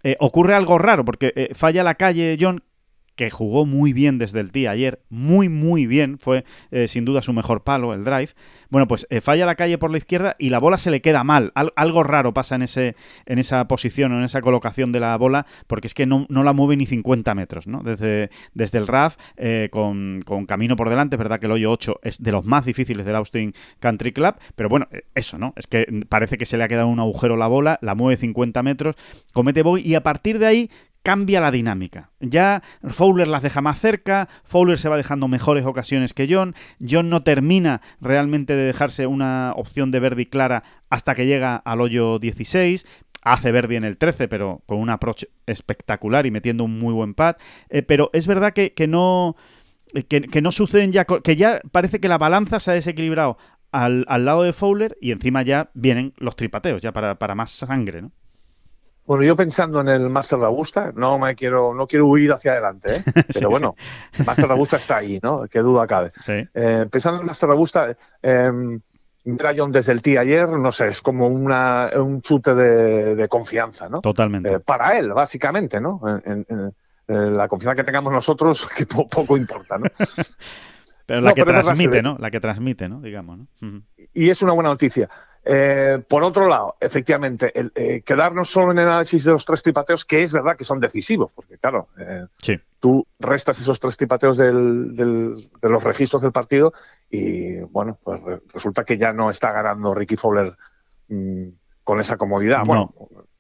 [0.04, 2.64] eh, ocurre algo raro porque eh, falla la calle John
[3.16, 7.22] que jugó muy bien desde el tee ayer, muy muy bien, fue eh, sin duda
[7.22, 8.30] su mejor palo, el drive.
[8.70, 11.24] Bueno, pues eh, falla la calle por la izquierda y la bola se le queda
[11.24, 11.52] mal.
[11.56, 15.16] Al- algo raro pasa en, ese, en esa posición o en esa colocación de la
[15.18, 17.84] bola, porque es que no, no la mueve ni 50 metros, ¿no?
[17.84, 21.72] Desde, desde el RAF, eh, con, con camino por delante, es verdad que el hoyo
[21.72, 25.54] 8 es de los más difíciles del Austin Country Club, pero bueno, eso, ¿no?
[25.56, 28.62] Es que parece que se le ha quedado un agujero la bola, la mueve 50
[28.64, 28.96] metros,
[29.32, 30.70] comete bogey y a partir de ahí
[31.06, 32.10] cambia la dinámica.
[32.20, 37.12] Ya Fowler las deja más cerca, Fowler se va dejando mejores ocasiones que John, John
[37.12, 42.18] no termina realmente de dejarse una opción de Verdi clara hasta que llega al hoyo
[42.18, 42.88] 16,
[43.22, 47.14] hace Verdi en el 13, pero con un approach espectacular y metiendo un muy buen
[47.14, 47.36] pad,
[47.70, 49.36] Eh, pero es verdad que, que no...
[50.10, 53.38] Que, que no suceden ya, que ya parece que la balanza se ha desequilibrado
[53.72, 57.52] al, al lado de Fowler y encima ya vienen los tripateos, ya para, para más
[57.52, 58.12] sangre, ¿no?
[59.06, 62.54] Bueno, yo pensando en el Master de Augusta, no me quiero, no quiero huir hacia
[62.54, 63.04] adelante, ¿eh?
[63.14, 63.76] pero Sí, bueno,
[64.26, 65.46] Master de Augusta está ahí, ¿no?
[65.48, 66.12] Qué duda cabe.
[66.20, 66.34] Sí.
[66.54, 68.52] Eh, pensando en el Master de Augusta, eh,
[69.28, 73.16] ver a John desde el tee ayer, no sé, es como una, un chute de,
[73.16, 74.02] de confianza, ¿no?
[74.02, 74.54] Totalmente.
[74.56, 76.00] Eh, para él, básicamente, ¿no?
[76.08, 76.74] En, en- en-
[77.08, 79.86] en la confianza que tengamos nosotros, que po- poco importa, ¿no?
[81.06, 82.02] Pero la No, que pero transmite.
[82.02, 82.18] ¿no?
[82.20, 83.00] La que transmite, ¿no?
[83.02, 83.82] Digamos, ¿no?
[84.16, 85.08] Y es una buena noticia.
[85.48, 89.62] Eh, por otro lado, efectivamente, el, eh, quedarnos solo en el análisis de los tres
[89.62, 92.60] tripateos, que es verdad que son decisivos, porque claro, eh, Sí.
[92.80, 96.74] tú restas esos tres tripateos del- del- de los registros del partido
[97.12, 100.54] y bueno, pues re- resulta que ya no está ganando Ricky Fowler
[101.10, 101.48] mm,
[101.84, 102.60] con esa comodidad.
[102.60, 102.66] No.
[102.66, 102.94] Bueno,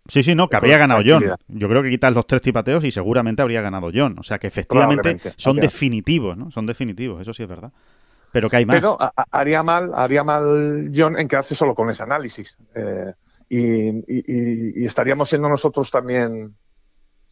[0.07, 1.23] Sí, sí, no, que habría ganado John.
[1.47, 4.15] Yo creo que quitas los tres tipateos y seguramente habría ganado John.
[4.19, 6.51] O sea que efectivamente son definitivos, ¿no?
[6.51, 7.71] Son definitivos, eso sí es verdad.
[8.35, 8.75] Pero que hay más.
[8.75, 8.97] Pero
[9.31, 12.57] haría mal, haría mal John en quedarse solo con ese análisis.
[12.75, 13.13] Eh,
[13.47, 16.53] y, y- y- y estaríamos siendo nosotros también,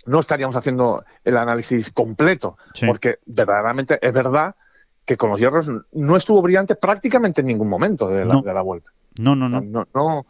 [0.06, 2.86] no estaríamos haciendo el análisis completo, Sí.
[2.88, 4.56] porque verdaderamente es verdad
[5.04, 8.42] que con los hierros no estuvo brillante prácticamente en ningún momento de la, No.
[8.42, 8.90] de la vuelta.
[9.20, 9.60] No, No, no.
[9.60, 10.26] no, no,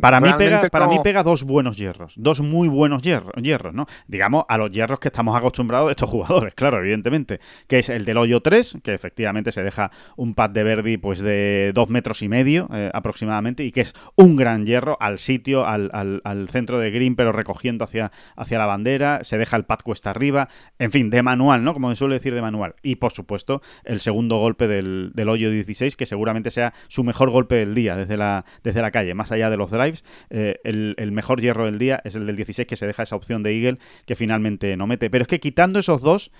[0.00, 3.86] Para mí, pega, para mí pega dos buenos hierros, dos muy buenos hierros, hierros, ¿no?
[4.06, 8.04] Digamos, a los hierros que estamos acostumbrados de estos jugadores, claro, evidentemente, que es el
[8.04, 12.22] del hoyo 3, que efectivamente se deja un pad de Verdi pues de dos metros
[12.22, 16.78] y medio eh, aproximadamente, y que es un gran hierro al sitio, al, al, centro
[16.78, 20.48] de green, pero recogiendo hacia, hacia la bandera, se deja el pad cuesta arriba,
[20.78, 21.72] en fin, de manual, ¿no?
[21.72, 22.74] Como se suele decir de manual.
[22.82, 27.30] Y por supuesto, el segundo golpe del, del hoyo 16, que seguramente sea su mejor
[27.30, 31.12] golpe del día desde la, desde la calle, más allá de los drives, eh, el,
[31.12, 33.78] mejor hierro del día es el del 16 que se deja esa opción de Eagle
[34.06, 35.10] que finalmente no mete.
[35.10, 36.32] Pero es que quitando esos dos,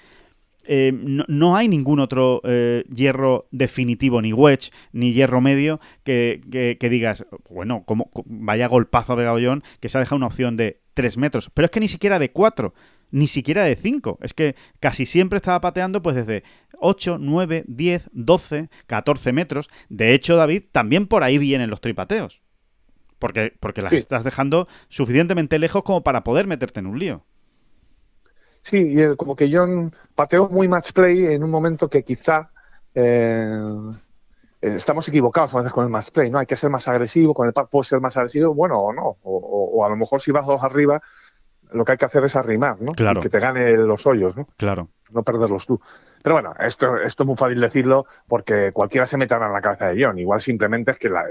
[0.66, 6.40] eh, no, hay ningún otro eh, hierro definitivo, ni wedge, ni hierro medio, que,
[6.80, 11.18] digas, bueno, como, vaya golpazo a Begollón, que se ha dejado una opción de 3
[11.18, 11.50] metros.
[11.52, 12.72] Pero es que ni siquiera de 4,
[13.10, 14.18] ni siquiera de 5.
[14.22, 16.44] Es que casi siempre estaba pateando pues desde
[16.80, 19.70] 8, 9, 10, 12, 14 metros.
[19.88, 22.42] De hecho, David, también por ahí vienen los tripateos.
[23.24, 27.22] Porque, porque las estás dejando suficientemente lejos como para poder meterte en un lío.
[28.60, 32.50] Sí, y como que John pateó muy match play en un momento que quizá
[32.94, 33.48] eh,
[34.60, 36.38] estamos equivocados a veces con el match play, ¿no?
[36.38, 39.16] Hay que ser más agresivo, con el pad puede ser más agresivo, bueno, o no.
[39.22, 41.00] O, a lo mejor si vas dos arriba,
[41.72, 42.92] lo que hay que hacer es arrimar, ¿no?
[42.92, 43.22] Claro.
[43.22, 44.48] que te gane los hoyos, ¿no?
[44.58, 44.90] Claro.
[45.12, 45.80] No perderlos tú.
[46.22, 49.88] Pero bueno, esto, esto es muy fácil decirlo porque cualquiera se meterá en la cabeza
[49.88, 50.18] de John.
[50.18, 51.24] Igual simplemente es que la,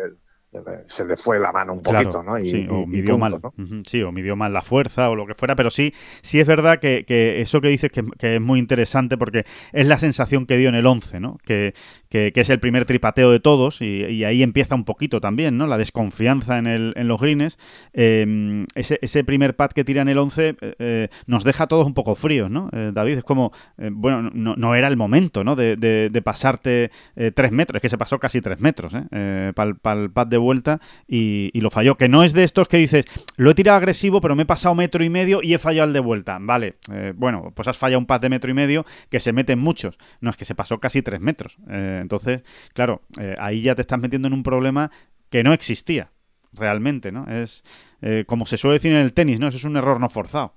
[0.88, 2.38] se le fue la mano un poquito, ¿no?
[2.40, 3.40] sí, o midió mal.
[3.86, 6.80] Sí, o midió mal la fuerza o lo que fuera, pero sí, sí es verdad
[6.80, 7.04] que,
[7.42, 10.76] eso que dices que, que, es muy interesante porque es la sensación que dio en
[10.76, 11.38] el 11, ¿no?
[11.44, 11.74] Que,
[12.10, 15.66] que, es el primer tripateo de todos, y, ahí empieza un poquito también, ¿no?
[15.66, 17.58] La desconfianza en, el, en los greens.
[17.94, 21.68] Em, ese, ese, primer pad que tira en el 11 eh, eh, nos deja a
[21.68, 22.70] todos un poco fríos, ¿no?
[22.72, 25.56] Eh, David, es como, bueno, no, no, era el momento, ¿no?
[25.56, 26.92] De, de, pasarte
[27.34, 29.52] tres metros, es que se pasó casi tres metros, ¿eh?
[29.56, 31.96] Para el pad de vuelta y, y, lo falló.
[31.96, 33.06] Que no es de estos que dices,
[33.38, 35.94] lo he tirado agresivo, pero me he pasado metro y medio y he fallado al
[35.94, 36.38] de vuelta.
[36.40, 36.76] Vale,
[37.16, 39.98] bueno, pues has fallado un pad de metro y medio que se meten muchos.
[40.22, 41.58] No, es que se pasó casi tres metros.
[41.68, 42.42] Entonces,
[42.74, 44.92] claro, eh, ahí ya te estás metiendo en un problema
[45.30, 46.12] que no existía
[46.54, 47.28] realmente, ¿no?
[47.28, 47.64] Es
[48.02, 49.48] eh, como se suele decir en el tenis, ¿no?
[49.48, 50.54] Eso es un error no forzado.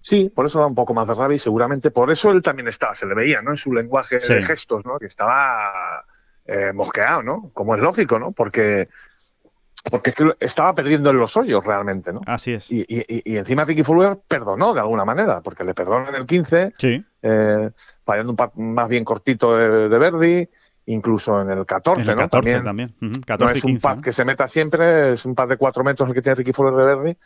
[0.00, 2.68] Sí, por eso da un poco más de rabia y seguramente por eso él también
[2.68, 3.50] estaba, se le veía, ¿no?
[3.50, 4.98] En su lenguaje de gestos, ¿no?
[4.98, 6.04] Que estaba
[6.48, 7.50] eh, mosqueado, ¿no?
[7.52, 8.32] Como es lógico, ¿no?
[8.32, 8.88] Porque
[9.90, 12.20] porque es que estaba perdiendo en los hoyos realmente, ¿no?
[12.26, 12.70] Así es.
[12.70, 16.72] Y, y, encima Ricky Fuller perdonó de alguna manera, porque le perdonó en el 15,
[16.78, 17.04] sí.
[17.22, 17.70] eh,
[18.04, 20.48] fallando un par más bien cortito de, Verdi,
[20.86, 22.94] incluso en el 14, en el 14 también.
[23.00, 26.14] no es un pad que se meta siempre, es un pad de 4 metros el
[26.14, 27.16] que tiene Ricky Fuller de Verdi,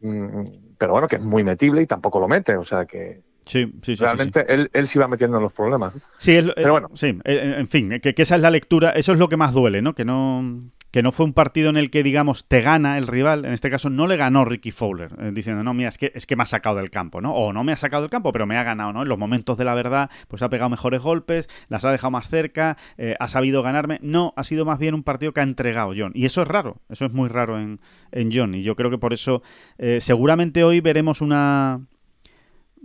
[0.00, 3.22] mm, pero bueno, que es muy metible y tampoco lo mete, o sea que...
[3.46, 5.92] Sí, sí, sí, Realmente Él, él se iba metiendo en los problemas.
[6.18, 6.90] Sí, pero bueno.
[6.94, 9.82] Sí, en fin, que, que, esa es la lectura, eso es lo que más duele,
[9.82, 9.94] ¿no?
[9.94, 13.44] Que no que no fue un partido en el que, digamos, te gana el rival.
[13.44, 16.24] En este caso, no le ganó Ricky Fowler, eh, diciendo, no, mira, es que, es
[16.24, 17.34] que me ha sacado del campo, ¿no?
[17.34, 19.02] O no me ha sacado del campo, pero me ha ganado, ¿no?
[19.02, 22.28] En los momentos de la verdad, pues ha pegado mejores golpes, las ha dejado más
[22.28, 23.98] cerca, eh, ha sabido ganarme.
[24.02, 26.12] No, ha sido más bien un partido que ha entregado John.
[26.14, 27.80] Y eso es raro, eso es muy raro en,
[28.12, 28.54] en John.
[28.54, 29.42] Y yo creo que por eso,
[29.78, 31.80] eh, seguramente hoy veremos una,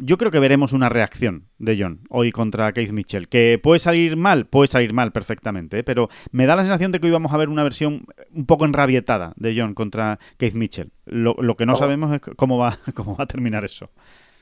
[0.02, 3.28] yo creo que veremos una reacción de John hoy contra Keith Mitchell.
[3.28, 5.84] Que puede salir mal, puede salir mal perfectamente, ¿eh?
[5.84, 8.66] pero me da la sensación de que hoy vamos a ver una versión un poco
[8.66, 10.92] enrabietada de John contra Keith Mitchell.
[11.06, 13.90] Lo, que no sabemos es cómo va, cómo va a terminar eso.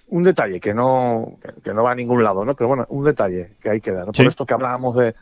[0.10, 2.56] Un detalle que no, que no va a ningún lado, ¿no?
[2.56, 4.06] Pero bueno, un detalle que hay que dar.
[4.06, 5.15] Por esto que hablábamos de,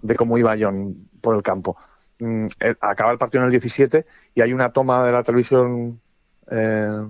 [0.00, 1.76] de, cómo iba John por el campo.
[2.18, 2.46] Mm,
[2.80, 6.00] acaba el partido en el 17 y hay una toma de la televisión
[6.50, 7.06] eh,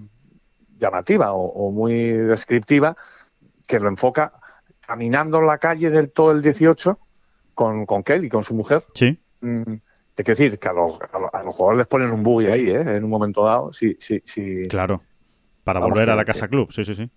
[0.83, 2.97] llamativa o, muy descriptiva
[3.67, 4.33] que lo enfoca
[4.81, 6.99] caminando en la calle del todo el 18
[7.55, 8.85] con, con Kelly, con su mujer.
[8.95, 9.19] Sí.
[9.41, 9.75] Mm,
[10.15, 12.81] te quiero decir que a los, a, los, jugadores les ponen un buggy ahí, ¿eh?
[12.81, 13.73] En un momento dado.
[13.73, 14.65] Sí, sí, sí.
[14.69, 15.01] Claro.
[15.65, 17.09] Para volver a la casa club, sí, sí, sí.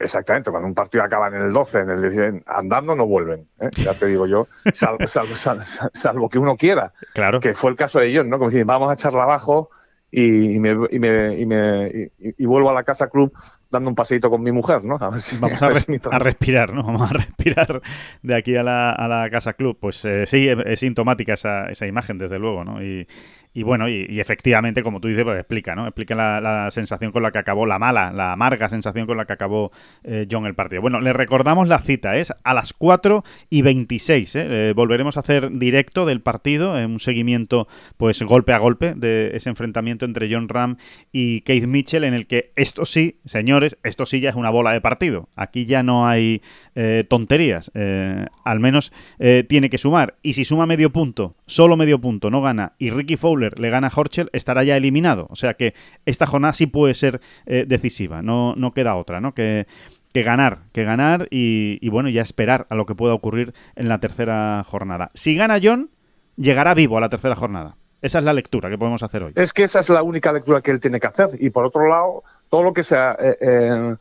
[0.00, 3.70] Exactamente, cuando un partido acaba en el 12, en el 10, andando no vuelven, ¿eh?
[3.76, 6.92] ya te digo yo, salvo, salvo, que uno quiera.
[7.14, 7.38] Claro.
[7.38, 8.40] Que fue el caso de ellos, ¿no?
[8.40, 9.70] Como si vamos a echarla abajo,
[10.14, 13.32] y, me, y, me, y, me, y, vuelvo a la casa club
[13.70, 14.96] dando un paseito con mi mujer, ¿no?
[15.00, 16.82] A ver si, Vamos a, a, respirar, ¿no?
[16.84, 17.80] Vamos a respirar
[18.20, 19.78] de aquí a la, a la casa club.
[19.80, 22.84] Pues eh, sí, es, sintomática esa, esa imagen, desde luego, ¿no?
[22.84, 23.08] Y,
[23.54, 25.86] y bueno, y, efectivamente, como tú dices, pues explica, ¿no?
[25.86, 29.34] Explica la, sensación con la que acabó, la mala, la amarga sensación con la que
[29.34, 29.72] acabó
[30.04, 30.80] eh, John el partido.
[30.80, 34.46] Bueno, le recordamos la cita, es a las 4 y 26, ¿eh?
[34.48, 34.72] ¿eh?
[34.74, 39.50] volveremos a hacer directo del partido, en un seguimiento, pues golpe a golpe de ese
[39.50, 40.78] enfrentamiento entre John Ram
[41.12, 44.72] y Keith Mitchell, en el que esto sí, señores, esto sí ya es una bola
[44.72, 45.28] de partido.
[45.36, 46.40] Aquí ya no hay
[47.08, 47.70] tonterías.
[47.74, 48.92] al menos
[49.48, 50.14] tiene que sumar.
[50.22, 53.70] Y si suma medio punto, solo medio punto, no gana, y Ricky Fowler Fowler le
[53.70, 55.26] gana a Horchel, estará ya eliminado.
[55.30, 55.74] O sea que
[56.06, 59.32] esta jornada sí puede ser eh, decisiva, no, no queda otra, ¿no?
[59.32, 59.66] Que,
[60.12, 63.88] que ganar, que ganar y, y, bueno, ya esperar a lo que pueda ocurrir en
[63.88, 65.08] la tercera jornada.
[65.14, 65.88] Si gana John,
[66.36, 67.74] llegará vivo a la tercera jornada.
[68.02, 69.32] Esa es la lectura que podemos hacer hoy.
[69.36, 71.30] Es que esa es la única lectura que él tiene que hacer.
[71.38, 73.96] Y por otro lado, todo lo que sea eh, eh,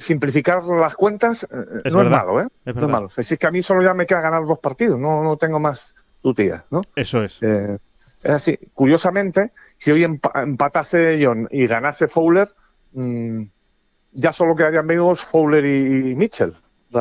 [0.00, 2.48] simplificar las cuentas eh, Es no verdad, es malo, ¿eh?
[2.64, 3.06] es no es malo.
[3.08, 5.60] Es decir, que a mí solo ya me queda ganar dos partidos, no, no tengo
[5.60, 6.82] más tutía, ¿no?
[6.96, 7.40] Eso es.
[7.42, 7.78] Eh,
[8.26, 8.58] es así.
[8.74, 12.48] Curiosamente, si hoy empa- empatase John y ganase Fowler,
[12.92, 13.42] mm,
[14.12, 16.54] ya solo quedarían vivos Fowler y Mitchell,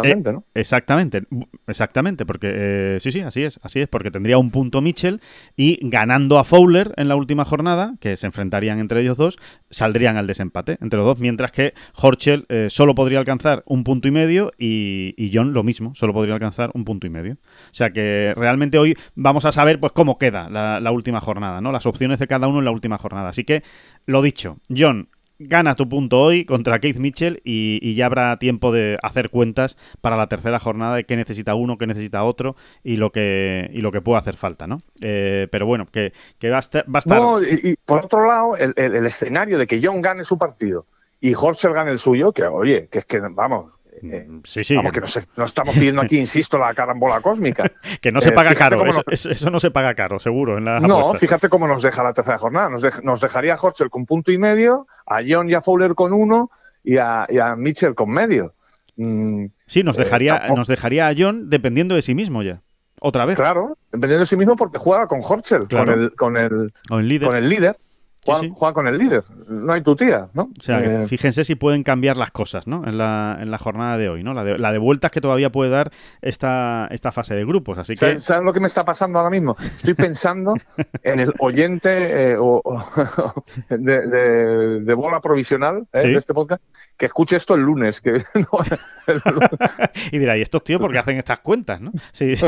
[0.04, 0.44] Eh, ¿no?
[0.54, 1.24] Exactamente,
[1.68, 5.22] exactamente, porque eh, sí, sí, así es, así es, porque tendría un punto Mitchell
[5.56, 9.38] y ganando a Fowler en la última jornada, que se enfrentarían entre ellos dos,
[9.70, 14.08] saldrían al desempate entre los dos, mientras que Horchel eh, solo podría alcanzar un punto
[14.08, 17.34] y medio y, y John lo mismo, solo podría alcanzar un punto y medio.
[17.34, 21.62] O sea que realmente hoy vamos a saber pues cómo queda la, la última jornada,
[21.62, 21.72] ¿no?
[21.72, 23.30] Las opciones de cada uno en la última jornada.
[23.30, 23.64] Así que,
[24.06, 28.98] lo dicho, John, gana tu punto hoy contra Keith Mitchell y, ya habrá tiempo de
[29.02, 33.12] hacer cuentas para la tercera jornada de qué necesita uno, qué necesita otro y lo
[33.12, 34.82] que y lo que puede hacer falta, ¿no?
[35.02, 39.58] Eh, pero bueno, que, que va, a estar, y, por otro lado, el, el- escenario
[39.58, 40.86] de que John gane su partido
[41.22, 43.72] y Horschel gane el suyo, que oye, que es que, vamos,
[44.04, 45.02] eh, Sí, sí, vamos, que,
[45.38, 47.70] no estamos pidiendo aquí, insisto, la carambola cósmica.
[48.02, 50.58] que no se eh, paga caro, eso, no- eso- eso no se paga caro, seguro,
[50.58, 51.20] en No, apuestas.
[51.20, 52.70] fíjate cómo nos deja la tercera jornada.
[52.70, 56.14] Nos, dej- nos dejaría Horschel con punto y medio, a John y a Fowler con
[56.14, 56.50] uno
[56.84, 58.54] y a, y a Mitchell con medio.
[58.98, 62.62] Mm, Sí, nos eh, dejaría, nos dejaría a John dependiendo de sí mismo ya.
[63.02, 63.36] Otra vez.
[63.36, 65.92] claro, dependiendo de sí mismo porque juega con Horschel, Claro.
[66.16, 67.28] con, el, con, el, líder.
[67.28, 67.78] con el líder.
[68.26, 68.52] Juega, sí.
[68.56, 69.24] juega con el líder.
[69.48, 70.50] No hay tu tía, ¿no?
[70.58, 72.84] O sea, que Eh, fíjense si pueden cambiar las cosas, ¿no?
[72.88, 74.34] En la, en la jornada de hoy, ¿no?
[74.34, 77.78] La de, la de vueltas que todavía puede dar esta, esta fase de grupos.
[77.78, 78.20] Así que.
[78.20, 79.56] ¿Sabes, lo que me está pasando ahora mismo?
[79.60, 80.56] Estoy pensando
[81.04, 86.12] en el oyente eh, o- o- de, de- de bola provisional eh, Sí.
[86.12, 86.62] de este podcast
[86.98, 88.02] que escuche esto el lunes.
[88.02, 88.24] Que,
[90.12, 91.92] Y dirá, ¿y estos tíos por qué hacen estas cuentas, no?
[92.12, 92.48] Si, si,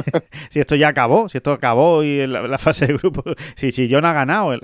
[0.49, 3.35] si esto ya acabó, si esto acabó y la, la fase de grupos.
[3.55, 4.53] Si, si John ha ganado.
[4.53, 4.61] El,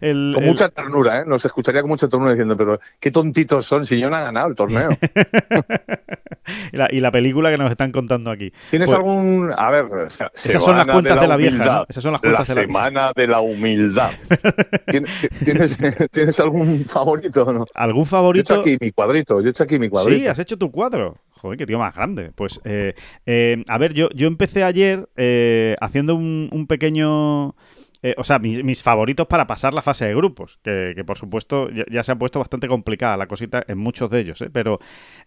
[0.00, 1.24] el- con el- mucha ternura, ¿eh?
[1.26, 4.48] nos escucharía con mucha ternura diciendo, pero qué tontitos son si yo no ha ganado
[4.48, 4.90] el torneo.
[6.72, 8.52] y, la, y la película que nos están contando aquí.
[8.70, 9.52] ¿Tienes Pues- algún.
[9.56, 11.78] A ver, o sea, Esas son las cuentas de la, vieja, humildad.
[11.80, 11.86] ¿no?
[11.88, 14.10] Esas son las La cuentas de la semana de la humildad.
[16.12, 17.64] ¿Tienes, algún favorito o no?
[17.74, 18.60] ¿Algún Yo he hecho favorito?
[18.60, 20.20] aquí mi cuadrito, yo he hecho aquí mi cuadrito.
[20.20, 21.16] Sí, has hecho tu cuadro.
[21.32, 22.32] Joder, qué tío más grande.
[22.34, 22.94] Pues, eh,
[23.26, 27.54] eh, a ver, yo, yo empecé ayer eh, haciendo un, un pequeño...
[28.02, 31.70] eh, o sea, mis, favoritos para pasar la fase de grupos, que, que por supuesto
[31.70, 34.50] ya, ya se ha puesto bastante complicada la cosita en muchos de ellos, ¿eh?
[34.52, 34.78] pero...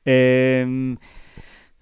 [0.06, 0.96] eh,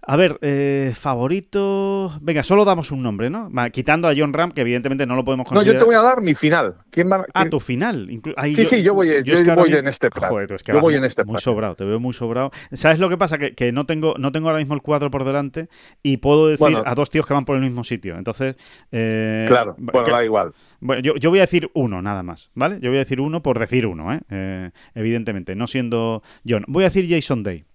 [0.10, 2.18] a ver, eh, favorito...
[2.22, 3.50] Venga, solo damos un nombre, ¿no?
[3.74, 5.76] Quitando a John Ram, que evidentemente no lo podemos No, considerar...
[5.76, 6.76] yo te voy a dar mi final.
[6.92, 8.08] ¿Quién va, Ah, tu final.
[8.10, 10.30] Inclu- Sí, sí, yo voy- yo es que ahora voy mismo- en este plan.
[10.30, 11.42] Joder, es que Yo voy en este Muy plan.
[11.42, 12.52] sobrado, te veo muy sobrado.
[12.72, 13.38] ¿Sabes lo que pasa?
[13.38, 15.68] Que, que no, tengo, no tengo ahora mismo el cuadro por delante
[16.02, 16.84] y puedo decir Bueno.
[16.86, 18.18] a dos tíos que van por el mismo sitio.
[18.18, 18.56] Entonces.
[18.92, 20.54] eh, Claro, bueno, que- da igual.
[20.80, 22.80] bueno, yo, yo voy a decir uno nada más, ¿vale?
[22.82, 24.22] Yo voy a decir uno por decir uno, ¿eh?
[24.30, 26.64] Eh, evidentemente, no siendo John.
[26.68, 27.66] Voy a decir Jason Day.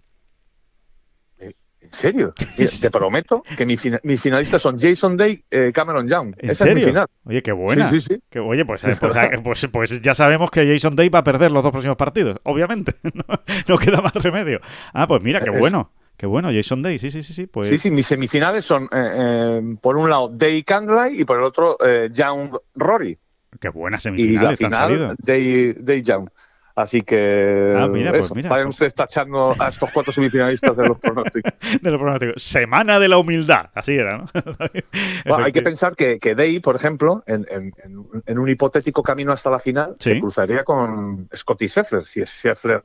[1.92, 2.34] ¿En serio?
[2.58, 6.34] Mira, Te prometo que mi fina- mis finalistas son Jason Day, eh, Cameron Young.
[6.38, 6.78] ¿En Esa serio?
[6.80, 7.06] es mi final.
[7.24, 7.90] Oye, qué buena.
[7.90, 8.20] Sí, sí, sí.
[8.30, 11.24] Que, oye, pues, eh, pues, eh, pues, pues ya sabemos que Jason Day va a
[11.24, 12.94] perder los dos próximos partidos, obviamente.
[13.14, 13.24] no,
[13.68, 14.60] no queda más remedio.
[14.94, 15.90] Ah, pues mira, qué Es- bueno.
[16.16, 17.46] Qué bueno, Jason Day, sí, sí, sí, sí.
[17.46, 21.42] Pues, Sí, sí, mis semifinales son, eh, por un lado, Day Candlelight y por el
[21.42, 21.76] otro,
[22.12, 23.18] Young Rory.
[23.58, 25.14] Qué buenas Y la semifinales te han salido.
[25.18, 26.28] Day, Day Young.
[26.74, 27.74] Así que.
[27.78, 31.52] Ah, mira, pues mira, vayan pues- ustedes tachando a estos cuatro semifinalistas de los pronósticos.
[31.82, 32.42] de los pronósticos.
[32.42, 33.70] Semana de la humildad.
[33.74, 34.24] Así era, ¿no?
[35.26, 39.02] Bueno, hay que pensar que, que Day, por ejemplo, en, en- en- en un hipotético
[39.02, 40.14] camino hasta la final, Sí.
[40.14, 42.80] se cruzaría con Scotty Scheffler, si es Scheffler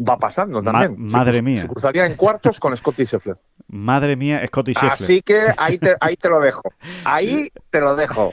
[0.00, 0.96] va pasando también.
[0.98, 1.62] Madre mía.
[1.62, 3.36] Se cruzaría en cuartos con Scotty Scheffler.
[3.68, 4.92] Madre mía, Scotty Scheffler.
[4.92, 6.62] Así que ahí te, ahí te lo dejo.
[7.04, 8.32] Ahí te lo dejo.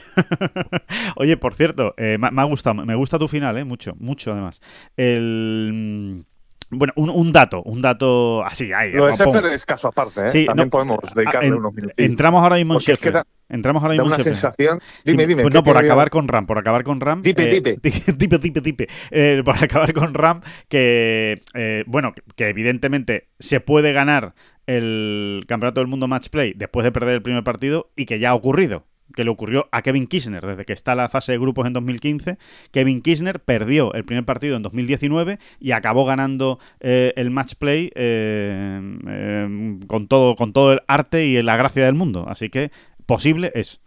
[1.16, 3.64] Oye, por cierto, eh, me, me ha gustado, me gusta tu final, ¿eh?
[3.64, 4.60] Mucho, mucho además.
[4.96, 6.24] El...
[6.70, 8.92] Bueno, un, un dato, un dato así, ahí.
[8.92, 9.12] Lo de.
[9.14, 10.28] Scheffler es caso aparte, ¿eh?
[10.28, 11.94] Sí, También no, podemos dedicarle en- unos minutos.
[11.96, 13.14] Entramos ahora mismo en Porque es que Scheffler.
[13.14, 14.80] da- Entramos ahora Da mismo en una sensación.
[14.82, 15.42] Sí, Dime, dime.
[15.42, 17.22] Pues ¿qué no, por acabar con Ram, por acabar con Ram.
[17.22, 17.78] Dipe, eh, dipe.
[18.18, 18.88] dipe, dipe, dipe.
[19.10, 24.34] Eh, por acabar con Ram, que, eh, bueno, que evidentemente se puede ganar
[24.66, 28.30] el Campeonato del Mundo Match Play después de perder el primer partido y que ya
[28.30, 28.84] ha ocurrido.
[29.14, 32.38] Que le ocurrió a Kevin Kirchner desde que está la fase de grupos en 2015.
[32.70, 37.90] Kevin Kirchner perdió el primer partido en 2019 y acabó ganando eh, el match play
[37.94, 42.26] eh, eh, con, todo, con todo el arte y la gracia del mundo.
[42.28, 42.70] Así que
[43.06, 43.80] posible es.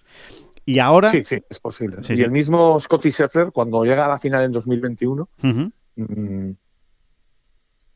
[0.65, 1.11] Y ahora...
[1.11, 1.97] Sí, sí, es posible.
[2.07, 5.29] y el mismo Scotty Scheffler, cuando llega a la final en 2021,
[5.95, 6.49] mm,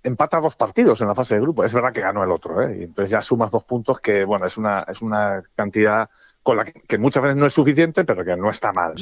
[0.03, 1.63] empata dos partidos en la fase de grupo.
[1.63, 2.77] Es verdad que ganó el otro, ¿eh?
[2.79, 6.09] y entonces ya sumas dos puntos que, bueno, es una, es una cantidad
[6.45, 8.93] con la que, muchas veces no es suficiente, pero que no está mal.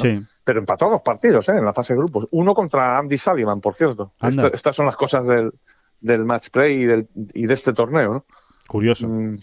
[0.46, 1.58] Pero empató dos partidos ¿eh?
[1.58, 2.30] en la fase de grupos.
[2.32, 4.14] Uno contra Andy Sullivan, por cierto.
[4.54, 5.52] estas son las cosas del,
[6.00, 8.14] del match play y, del, y de este torneo.
[8.14, 8.26] ¿no?
[8.66, 9.10] Curioso.
[9.10, 9.40] Mm.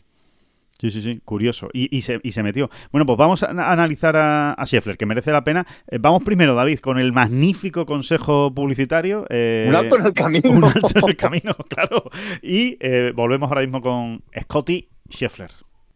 [0.81, 1.69] Sí, sí, sí, curioso.
[1.75, 2.71] Y, y, se, y, se, metió.
[2.91, 5.67] Bueno, pues vamos a, analizar a, a, Scheffler, que merece la pena.
[5.89, 9.27] Eh, vamos primero, David, con el magnífico consejo publicitario.
[9.29, 10.51] Eh, un alto en el camino.
[10.51, 12.05] Un alto en el camino, claro.
[12.41, 15.51] Y eh, volvemos ahora mismo con Scotty Scheffler.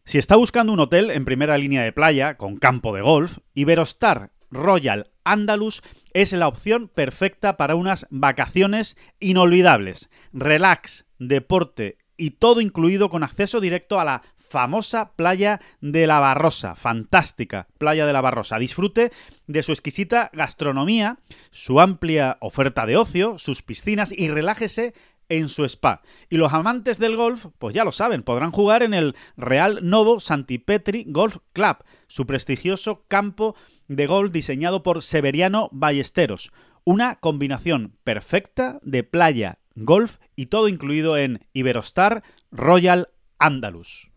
[0.07, 4.33] Si está buscando un hotel en primera línea de playa, con campo de golf, Iberostar
[4.51, 10.11] Royal Andalus es la opción perfecta para unas vacaciones inolvidables.
[10.35, 16.77] Relax, deporte y todo incluido con acceso directo a la famosa playa de la Barrosa,
[16.77, 18.59] fantástica playa de la Barrosa.
[18.59, 19.11] Disfrute
[19.47, 21.19] de su exquisita gastronomía,
[21.51, 24.93] su amplia oferta de ocio, sus piscinas y relájese
[25.29, 26.03] en su spa.
[26.29, 30.21] Y los amantes del golf, pues ya lo saben, podrán jugar en el Real Novo
[30.21, 33.55] Santipetri Golf Club, su prestigioso campo
[33.89, 36.53] de golf diseñado por Severiano Ballesteros.
[36.85, 43.09] Una combinación perfecta de playa, golf y todo incluido en Iberostar Royal
[43.39, 44.14] Andalus.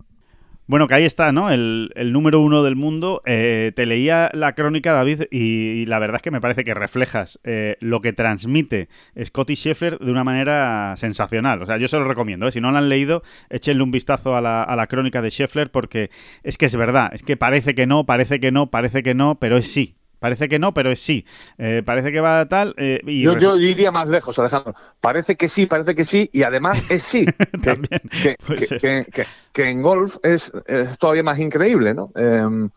[0.68, 1.50] Bueno, que ahí está, ¿no?
[1.50, 3.22] El, número uno del mundo.
[3.26, 7.40] Eh, te leía la crónica, David, y, la verdad es que me parece que reflejas
[7.46, 8.90] eh, lo que transmite
[9.24, 11.62] Scotty Scheffler de una manera sensacional.
[11.62, 12.50] O sea, yo se lo recomiendo.
[12.50, 12.52] ¿eh?
[12.52, 15.72] Si no lo han leído, échenle un vistazo a la, a la crónica de Scheffler
[15.72, 16.10] porque
[16.44, 17.12] es que es verdad.
[17.14, 19.96] Es que parece que no, parece que no, parece que no, pero es sí.
[20.20, 21.26] Parece que no, pero es sí.
[21.58, 22.74] Eh, parece que va tal.
[22.78, 24.76] Eh, y yo, iría más lejos, Alejandro.
[25.00, 27.26] Parece que sí, parece que sí, y además es sí.
[28.82, 30.52] que, que, en golf es,
[31.00, 32.12] todavía más increíble, ¿no?
[32.16, 32.70] Em,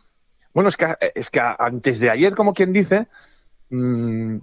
[0.53, 3.07] bueno, es que, es que antes de ayer, como quien dice,
[3.71, 4.37] mm,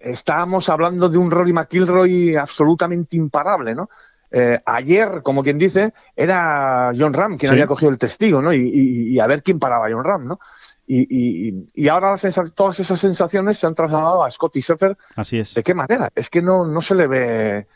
[0.00, 3.88] estábamos hablando de un Rory McIlroy absolutamente imparable, ¿no?
[4.32, 8.52] Eh, ayer, como quien dice, era John Ram quien había cogido el testigo, ¿no?
[8.52, 8.60] Y,
[9.12, 10.40] y, a ver quién paraba a John Ram, ¿no?
[10.92, 12.16] Y, ahora
[12.54, 14.96] todas esas sensaciones se han trasladado a Scotty Scheffler.
[15.14, 15.54] Así es.
[15.54, 16.10] ¿De qué manera?
[16.16, 17.66] Es que no, no se le ve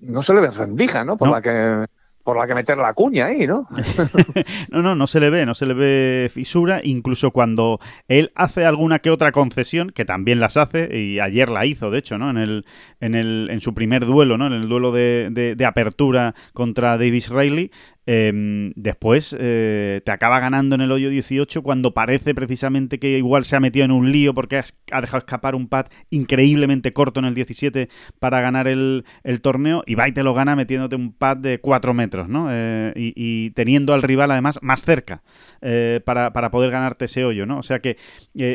[0.00, 1.16] no se le ve rendija, ¿no?
[1.16, 1.86] Por la que
[2.22, 3.66] por la que meter la cuña ahí, ¿no?
[4.70, 8.66] no, no, no se le ve, no se le ve fisura, incluso cuando él hace
[8.66, 12.30] alguna que otra concesión, que también las hace, y ayer la hizo, de hecho, ¿no?
[12.30, 12.64] En el,
[13.00, 14.46] en el, en su primer duelo, ¿no?
[14.46, 17.70] En el duelo de, de apertura contra Davis Riley,
[18.06, 23.44] Em, después eh, te acaba ganando en el hoyo 18 cuando parece precisamente que igual
[23.44, 27.26] se ha metido en un lío porque ha dejado escapar un pad increíblemente corto en
[27.26, 29.04] el 17 para ganar el,
[29.42, 32.48] torneo y va y te lo gana metiéndote un pad de 4 metros, ¿no?
[32.50, 35.22] Eh, y, teniendo al rival además más cerca
[35.60, 37.58] eh, para, para, poder ganarte ese hoyo, ¿no?
[37.58, 37.96] O sea que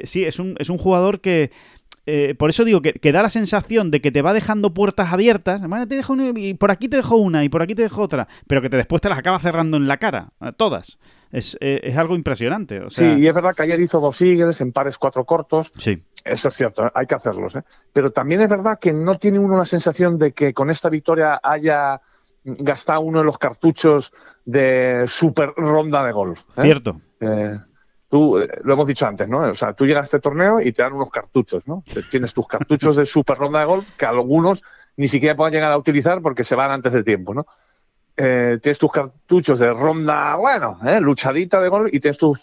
[0.04, 1.52] sí, es un, es un jugador que
[2.06, 5.62] eh, por eso digo que, da la sensación de que te va dejando puertas abiertas.
[5.88, 8.62] te dejo y por aquí te dejo una y por aquí te dejo otra, pero
[8.62, 11.00] que te, después te las acaba cerrando en la cara, todas.
[11.32, 12.80] Es, eh, es algo impresionante.
[12.82, 13.16] O sea...
[13.16, 15.72] Sí, y es verdad que ayer hizo dos eagles en pares cuatro cortos.
[15.78, 16.02] Sí.
[16.24, 17.56] Eso es cierto, hay que hacerlos.
[17.56, 17.64] ¿eh?
[17.92, 21.40] Pero también es verdad que no tiene uno la sensación de que con esta victoria
[21.44, 22.02] haya
[22.44, 24.14] gastado uno de los cartuchos
[24.46, 26.44] de super ronda de golf.
[26.60, 27.02] Cierto.
[28.16, 29.40] Tú, eh, lo hemos dicho antes, ¿no?
[29.40, 31.84] O sea, tú llegas a este torneo y te dan unos cartuchos, ¿no?
[32.10, 34.64] Tienes tus cartuchos de super ronda de golf que algunos
[34.96, 37.46] ni siquiera pueden llegar a utilizar porque se van antes de tiempo, ¿no?
[38.16, 41.02] Eh, tienes tus cartuchos de ronda, bueno, ¿eh?
[41.02, 42.38] luchadita de golf y tienes tu,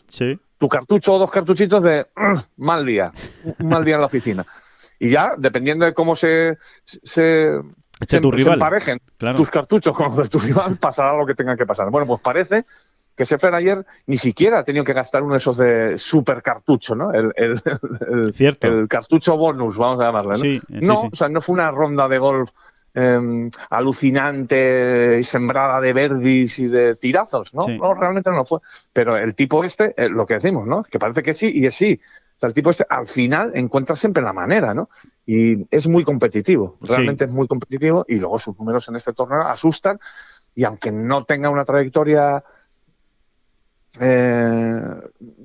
[0.58, 2.06] tu cartucho o dos cartuchitos de
[2.58, 3.11] mal día,
[3.58, 4.46] un mal día en la oficina.
[4.98, 7.58] Y ya, dependiendo de cómo se, se,
[8.06, 9.00] se, emparejen
[9.37, 11.88] tus cartuchos con los de tu rival, pasará lo que tenga que pasar.
[11.90, 12.66] Bueno, pues parece
[13.14, 16.94] que Sefer ayer ni siquiera ha tenido que gastar uno de esos de super cartucho,
[16.94, 17.12] ¿no?
[17.12, 20.94] El, el, cartucho bonus, vamos a llamarle, ¿no?
[20.94, 22.51] no, o sea, no fue una ronda de golf
[22.94, 27.66] em, alucinante y sembrada de verdis y de tirazos, ¿no?
[27.68, 28.61] No, realmente no fue.
[28.92, 30.83] Pero el tipo este, eh, lo que decimos, ¿no?
[30.83, 32.01] Que parece que sí y es sí.
[32.37, 34.88] O sea, el tipo este al final encuentra siempre la manera, ¿no?
[35.27, 39.42] Y es muy competitivo, realmente es muy competitivo y luego sus números en este torneo
[39.42, 40.01] asustan
[40.55, 42.42] y aunque no tenga una trayectoria
[44.00, 44.81] eh,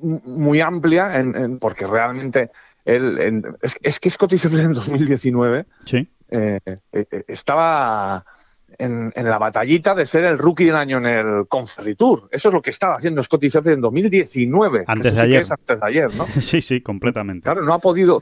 [0.02, 2.52] muy amplia, en, porque realmente
[2.86, 6.08] él, es, que Scotty Scheffler en 2019 sí.
[6.30, 6.60] Eh,
[6.92, 8.26] eh, estaba
[8.78, 12.30] en, la batallita de ser el rookie del año en el Conferritour.
[12.32, 14.84] Eso es lo que estaba haciendo Scotty Scheffler en 2019.
[14.88, 15.46] Antes de ayer.
[15.50, 16.28] antes de ayer, ¿no?
[16.42, 17.44] sí, sí, completamente.
[17.44, 18.22] Claro, no ha podido.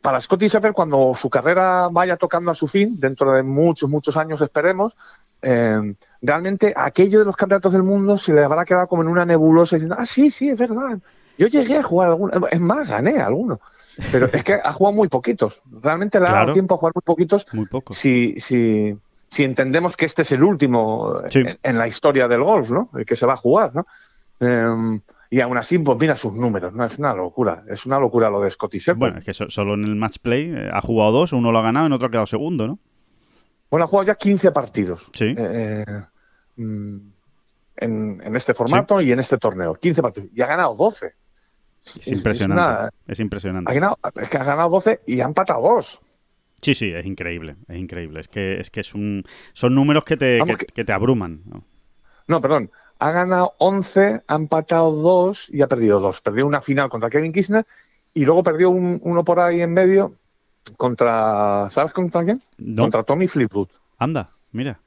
[0.00, 4.16] Para Scotty Scheffler, cuando su carrera vaya tocando a su fin, dentro de muchos, muchos
[4.16, 4.94] años esperemos,
[5.42, 9.24] eh, realmente aquello de los campeonatos del mundo se le habrá quedado como en una
[9.26, 10.98] nebulosa diciendo, ah, sí, sí, es verdad.
[11.38, 13.58] Yo llegué a jugar algunos, es más, gané algunos.
[14.10, 15.60] Pero es que ha jugado muy poquitos.
[15.82, 16.42] Realmente le ha Claro.
[16.46, 17.92] dado tiempo a jugar muy poquitos Muy poco.
[17.92, 18.96] si, si,
[19.28, 21.40] si entendemos que este es el último Sí.
[21.40, 22.88] en, en la historia del golf, ¿no?
[22.96, 23.86] El que se va a jugar, ¿no?
[24.40, 26.84] Eh, y aún así, pues mira sus números, ¿no?
[26.84, 27.64] Es una locura.
[27.68, 28.78] Es una locura lo de Scotty.
[28.96, 31.58] Bueno, es que so- solo en el match play eh, ha jugado dos, uno lo
[31.58, 32.78] ha ganado y en otro ha quedado segundo, ¿no?
[33.72, 35.08] Bueno, ha jugado ya 15 partidos.
[35.14, 35.34] Sí.
[35.36, 35.84] eh,
[36.56, 36.96] mm,
[37.78, 39.74] en, en este formato y en este torneo.
[39.74, 40.28] 15 partidos.
[40.34, 41.14] Y ha ganado 12.
[41.98, 42.62] Es, impresionante.
[42.62, 43.72] una- es ha impresionante.
[43.72, 46.00] ganado, es que ha ganado 12 y ha empatado 2.
[46.60, 48.20] Sí, sí, es increíble, es increíble.
[48.20, 50.92] Es que es que es un, son números que te, Vamos, que, que- que te
[50.92, 51.40] abruman.
[51.46, 51.64] ¿no?
[52.28, 52.70] No, perdón.
[52.98, 56.20] Ha ganado 11, ha empatado 2 y ha perdido 2.
[56.20, 57.66] Perdió una final contra Kevin Kirchner
[58.14, 60.14] y luego perdió un- uno por ahí en medio
[60.76, 61.68] contra.
[61.70, 62.42] ¿Sabes contra quién?
[62.58, 63.68] No, Contra Tommy Fleetwood.
[63.98, 64.80] anda, mira,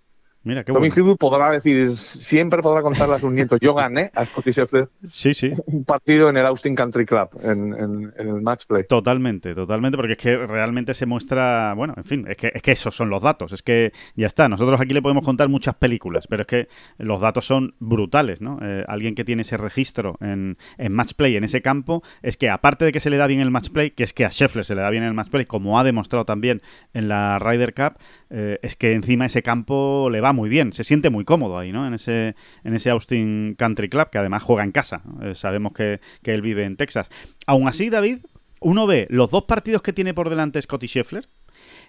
[0.45, 1.17] mira, qué Tommy bueno.
[1.17, 3.59] Podrá decir, siempre podrá contarle a sus nietos.
[3.59, 7.73] Yo gané a Scotty Scheffler Sí, sí, un partido en el Austin Country Club, en,
[7.73, 8.85] en- en el match play.
[8.87, 12.71] totalmente, totalmente, porque es que realmente se muestra, bueno, en fin, es que, es que
[12.71, 16.27] esos son los datos, es que ya está, nosotros aquí le podemos contar muchas películas,
[16.27, 16.67] pero es que
[16.97, 18.59] los datos son brutales, ¿no?
[18.61, 22.49] Eh, alguien que tiene ese registro en, en match play en ese campo, es que
[22.49, 24.63] aparte de que se le da bien el match play, que es que a Scheffler
[24.63, 26.61] se le da bien el match play, como ha demostrado también
[26.93, 27.97] en la Ryder Cup,
[28.29, 31.71] eh, es que encima ese campo le va muy bien, se siente muy cómodo ahí,
[31.71, 31.87] ¿no?
[31.87, 35.01] En ese, en ese Austin Country Club, que además juega en casa.
[35.21, 37.09] Eh, sabemos que, que él vive en Texas.
[37.47, 38.19] Aún así, David,
[38.59, 41.27] uno ve los dos partidos que tiene por delante Scotty Scheffler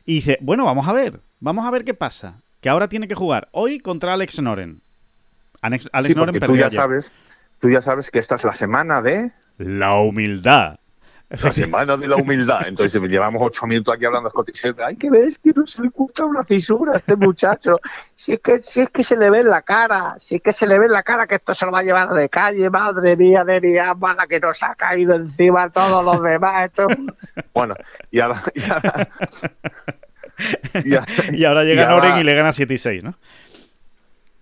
[0.07, 2.41] y dice, bueno, vamos a ver, vamos a ver qué pasa.
[2.61, 4.81] Que ahora tiene que jugar hoy contra Alex Noren.
[5.61, 6.73] Alex, Alex Sí, Noren tú ya ayer.
[6.81, 7.13] sabes,
[7.61, 10.79] tú ya sabes que esta es la semana de La humildad.
[11.29, 12.69] La semana de la humildad.
[12.69, 14.85] Entonces llevamos ocho minutos aquí hablando de.
[14.85, 17.81] Hay que ver que no se le gusta una fisura a este muchacho.
[18.15, 20.53] Si es que, si es que se le ve en la cara, si es que
[20.53, 22.71] se le ve en la cara que esto se lo va a llevar de calle,
[22.71, 26.67] madre mía de mi alma, la que nos ha caído encima a todos los demás.
[26.67, 26.87] Esto...
[27.53, 27.75] Bueno,
[28.11, 29.09] y ahora, y ahora-
[30.85, 33.15] y ahora- Y ahora llega Noren y le gana 7 y 6, ¿no?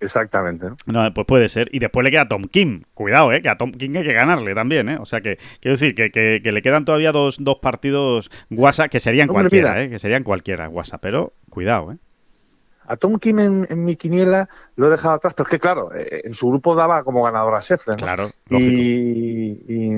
[0.04, 0.66] Exactamente.
[0.68, 0.76] ¿no?
[0.86, 1.68] No, pues puede ser.
[1.72, 2.82] Y después le queda Tom Kim.
[2.94, 3.42] Cuidado, ¿eh?
[3.42, 4.98] Que a Tom Kim hay que ganarle también, ¿eh?
[5.00, 8.88] O sea que, quiero decir, que, que- que le quedan todavía dos, dos partidos guasa,
[8.88, 9.82] que serían Hombre, cualquiera, mira.
[9.84, 9.90] ¿eh?
[9.90, 10.98] Que serían cualquiera guasa.
[10.98, 11.96] Pero cuidado, ¿eh?
[12.86, 14.46] A Tom Kim en, en mi quiniela
[14.76, 17.54] lo he dejado atrás, pero es que claro, eh, en su grupo daba como ganador
[17.54, 17.96] a Scheffler.
[17.98, 18.04] ¿no?
[18.06, 19.96] Claro, y, y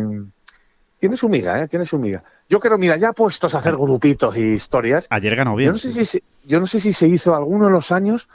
[1.00, 1.68] tiene su miga, ¿eh?
[1.68, 2.22] Tiene su miga.
[2.48, 5.72] Yo creo, mira, ya puestos a hacer grupitos y historias, Ayer ganó yo bien.
[5.72, 8.28] no sé si yo no sé si se hizo alguno de los años.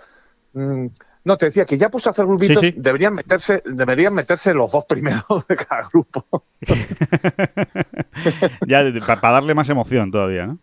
[0.53, 0.87] mm,
[1.23, 2.79] no, te decía que ya puestos a hacer grupitos, Sí, sí.
[2.79, 6.43] deberían meterse, deberían meterse los dos primeros de cada grupo.
[8.67, 10.57] ya para darle más emoción todavía, ¿no?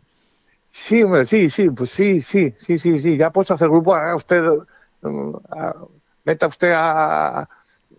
[0.72, 3.16] Sí, hombre, sí, sí, pues sí, sí, sí, sí, sí.
[3.16, 4.44] Ya puesto a hacer grupo, haga usted,
[5.02, 5.34] mm,
[6.24, 7.48] meta usted a,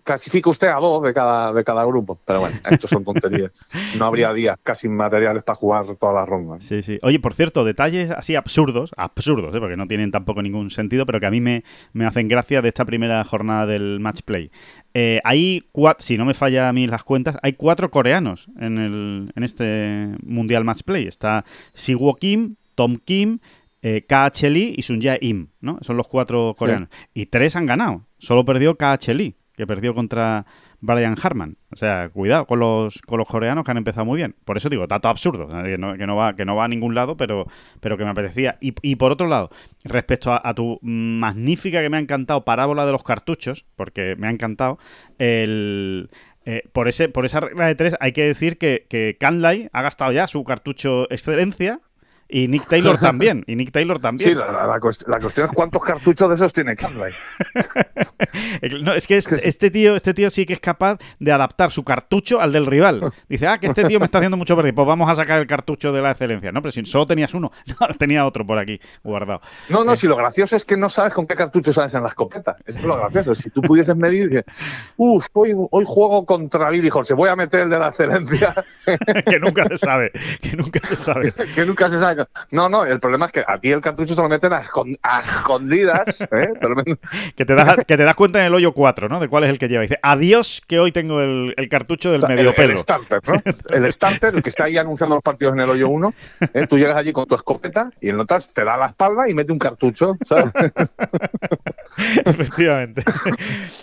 [0.10, 2.18] clasifica usted a dos de cada, de cada grupo.
[2.26, 3.52] Pero bueno, esto son tonterías.
[4.00, 6.64] No habría días casi materiales para jugar todas las rondas.
[6.64, 6.98] Sí, sí.
[7.04, 9.60] Oye, por cierto, detalles así absurdos, absurdos, ¿eh?
[9.60, 12.70] porque no tienen tampoco ningún sentido, pero que a mí me, me hacen gracia de
[12.70, 14.50] esta primera jornada del match play.
[14.96, 18.80] Eh, hay cuatro, si no me falla a mí las cuentas, hay cuatro coreanos en,
[18.80, 21.06] el, en este Mundial Match Play.
[21.06, 21.46] Está
[21.76, 23.38] Siwo Kim, Tom Kim,
[23.84, 25.78] eh, KH Lee y Sun Jae Im, ¿no?
[25.82, 26.90] Son los cuatro coreanos.
[27.14, 28.06] Y tres han ganado.
[28.18, 30.46] Solo perdió KH Lee, que perdió contra
[30.80, 31.58] Brian Harman.
[31.70, 34.34] O sea, cuidado con los, con los coreanos que han empezado muy bien.
[34.46, 35.78] Por eso digo, dato absurdo, ¿eh?
[35.98, 37.46] que no, va, que no va a ningún lado, pero,
[37.82, 38.58] pero que me apetecía.
[38.62, 39.50] Y, y por otro lado,
[39.84, 44.30] respecto a, a tu magnífica que me ha encantado parábola de los cartuchos, porque me
[44.30, 44.80] ha encantado,
[45.18, 46.10] el...
[46.46, 49.82] eh, por, ese, por esa regla de tres hay que decir que, que Canlay ha
[49.82, 51.82] gastado ya su cartucho excelencia
[52.30, 53.44] y Nick Taylor también.
[53.48, 54.30] Y Nick Taylor también.
[54.30, 57.14] Sí, la, la- la cuest- la cuestión es cuántos cartuchos de esos tiene Canlay.
[58.84, 61.84] No, es que este, este tío, este tío sí que es capaz de adaptar su
[61.84, 63.12] cartucho al del rival.
[63.28, 64.74] Dice, ah, que este tío me está haciendo mucho perder.
[64.74, 66.52] Pues vamos a sacar el cartucho de la excelencia.
[66.52, 69.42] No, pero si solo tenías uno, no, tenía otro por aquí guardado.
[69.70, 72.10] No, no, si lo gracioso es que no sabes con qué cartucho sales en la
[72.10, 72.58] escopeta.
[72.66, 73.36] Eso es lo gracioso.
[73.36, 74.46] Si tú pudieses medir, dices,
[74.98, 78.54] uff, hoy, hoy juego contra Billy Jorge, voy a meter el de la excelencia,
[79.26, 80.12] que nunca se sabe,
[80.42, 81.32] que nunca se sabe.
[81.56, 82.19] que nunca se sabe.
[82.52, 85.00] No, no, el problema es que a ti el cartucho te lo meten a, escon-
[85.04, 86.22] a escondidas.
[86.32, 86.50] ¿eh?
[86.60, 87.00] Te lo meten-
[87.36, 89.20] Que te, das, que te das cuenta en el hoyo 4, ¿no?
[89.20, 89.82] De cuál es el que lleva.
[89.84, 92.74] Dice, adiós, que hoy tengo el, el cartucho del medio el, pelo.
[92.74, 93.36] el starter, ¿no?
[93.70, 96.14] El starter, el que está ahí anunciando los partidos en el hoyo 1.
[96.70, 99.52] Tú llegas allí con tu escopeta y el notas te da la espalda y mete
[99.52, 100.46] un cartucho, ¿sabes?
[102.26, 103.04] Efectivamente.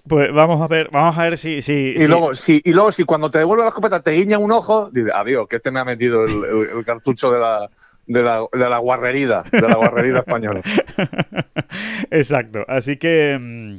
[0.08, 1.62] Pues vamos a ver, vamos a ver si.
[1.62, 4.38] si Y si- luego, si, y luego, si cuando te devuelve la escopeta te guiña
[4.38, 7.68] un ojo, dices, adiós, que este me ha metido el, el- el cartucho de la,
[8.06, 10.62] de la, de la guarrerida, de la guarrerida española.
[12.10, 12.64] Exacto.
[12.68, 13.78] Así que.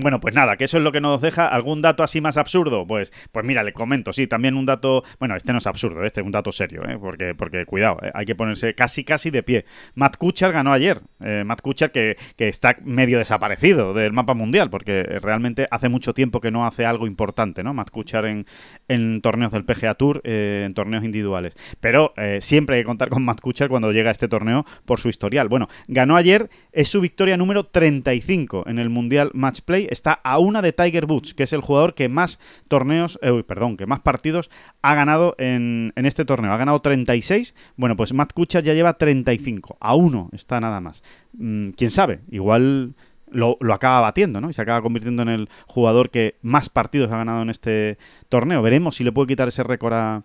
[0.00, 1.46] Bueno, pues nada, que eso es lo que nos deja.
[1.46, 2.86] ¿Algún dato así más absurdo?
[2.86, 5.04] Pues, pues mira, le comento, sí, también un dato.
[5.18, 6.98] Bueno, este no es absurdo, este es un dato serio, ¿eh?
[7.00, 8.10] porque, porque cuidado, ¿eh?
[8.14, 9.64] hay que ponerse casi, casi de pie.
[9.94, 11.00] Matt Kuchar ganó ayer.
[11.20, 16.14] Eh, Matt Kuchar que, que está medio desaparecido del mapa mundial, porque realmente hace mucho
[16.14, 17.74] tiempo que no hace algo importante, ¿no?
[17.74, 18.46] Matt Kuchar en,
[18.88, 21.54] en torneos del PGA Tour, eh, en torneos individuales.
[21.80, 25.00] Pero eh, siempre hay que contar con Matt Kuchar cuando llega a este torneo por
[25.00, 25.48] su historial.
[25.48, 29.87] Bueno, ganó ayer, es su victoria número 35 en el Mundial Match Play.
[29.90, 33.76] Está a una de Tiger Woods, que es el jugador que más torneos, eh, perdón,
[33.76, 34.50] que más partidos
[34.82, 36.52] ha ganado en, en este torneo.
[36.52, 37.54] Ha ganado 36.
[37.76, 39.76] Bueno, pues Matt Kuchar ya lleva 35.
[39.80, 41.02] A uno está nada más.
[41.34, 42.20] Mm, ¿Quién sabe?
[42.30, 42.94] Igual
[43.30, 44.50] lo, lo, acaba batiendo, ¿no?
[44.50, 48.62] Y se acaba convirtiendo en el jugador que más partidos ha ganado en este torneo.
[48.62, 50.22] Veremos si le puede quitar ese récord a,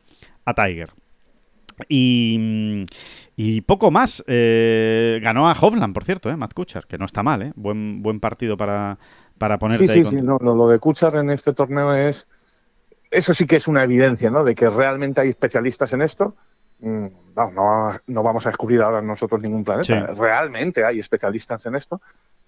[0.55, 0.89] Tiger.
[1.89, 2.85] Y,
[3.35, 4.23] y, poco más.
[4.27, 6.37] Eh, ganó a Hovland, por cierto, ¿eh?
[6.37, 7.51] Matt Kuchar, que no está mal, ¿eh?
[7.55, 8.97] Buen, buen partido para,
[9.37, 10.05] para ponerte sí, sí, ahí.
[10.05, 12.27] Sí, no, no, lo de Kuchar en este torneo es.
[13.11, 14.43] Eso sí que es una evidencia, ¿no?
[14.43, 16.35] De que realmente hay especialistas en esto.
[16.79, 20.07] No, no, no vamos a descubrir ahora nosotros ningún planeta.
[20.07, 20.19] Sí.
[20.19, 22.01] Realmente hay especialistas en esto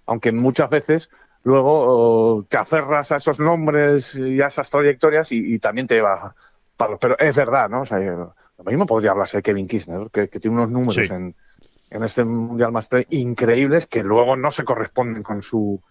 [0.06, 1.10] aunque muchas veces
[1.44, 6.36] luego te aferras a esos nombres y a esas trayectorias y, y también te lleva
[6.78, 6.98] palos.
[7.00, 7.82] Pero es verdad, ¿no?
[7.82, 8.34] O sea, lo
[8.66, 11.14] mismo podría hablarse de Kevin Kirchner, que, que tiene unos números sí.
[11.14, 11.36] en,
[11.90, 15.82] en, este Mundial más play increíbles que luego no se corresponden con su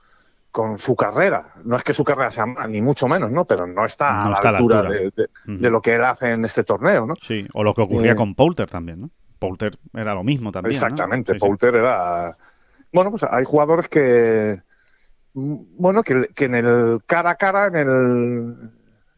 [0.55, 1.48] con su carrera.
[1.64, 3.44] No es que su carrera sea mal, ni mucho menos, ¿no?
[3.44, 5.59] Pero no está, no a, la está altura, a la altura, de, de, uh -huh.
[5.59, 7.16] de, lo que él hace en este torneo, ¿no?
[7.20, 9.11] Sí, o lo que ocurría eh, con Poulter también, ¿no?
[9.40, 10.76] Poulter era lo mismo también.
[10.76, 11.40] Exactamente, ¿no?
[11.40, 11.78] sí, Poulter sí.
[11.78, 12.36] era
[12.92, 14.62] bueno, pues hay jugadores que,
[15.32, 18.70] bueno, que, que en el cara a cara, en el,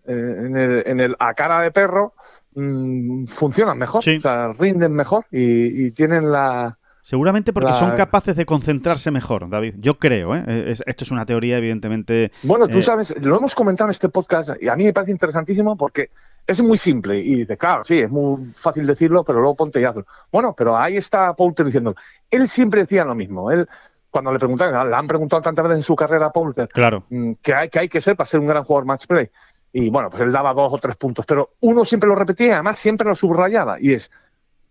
[0.06, 2.14] en el, en el a cara de perro,
[2.54, 4.16] mmm, funcionan mejor, sí.
[4.16, 7.76] o sea, rinden mejor y, y tienen la, Seguramente porque la...
[7.76, 9.76] son capaces de concentrarse mejor, David.
[9.78, 10.42] Yo creo, ¿eh?
[10.72, 12.32] Es, esto es una teoría, evidentemente.
[12.42, 12.82] Bueno, tú eh...
[12.82, 16.10] sabes, lo hemos comentado en este podcast y a mí me parece interesantísimo porque
[16.44, 17.20] es muy simple.
[17.20, 20.04] Y dice, claro, sí, es muy fácil decirlo, pero luego ponte y hazlo.
[20.32, 21.94] Bueno, pero ahí está Poulter diciendo,
[22.28, 23.52] él siempre decía lo mismo.
[23.52, 23.68] Él,
[24.10, 27.04] cuando le preguntan, le han preguntado tantas veces en su carrera a Poulter, claro.
[27.10, 29.30] Mm, que hay, que hay que ser para ser un gran jugador match play.
[29.72, 32.50] Y bueno, pues él daba dos o tres puntos, pero uno siempre lo repetía y
[32.50, 33.76] además siempre lo subrayaba.
[33.80, 34.10] Y es,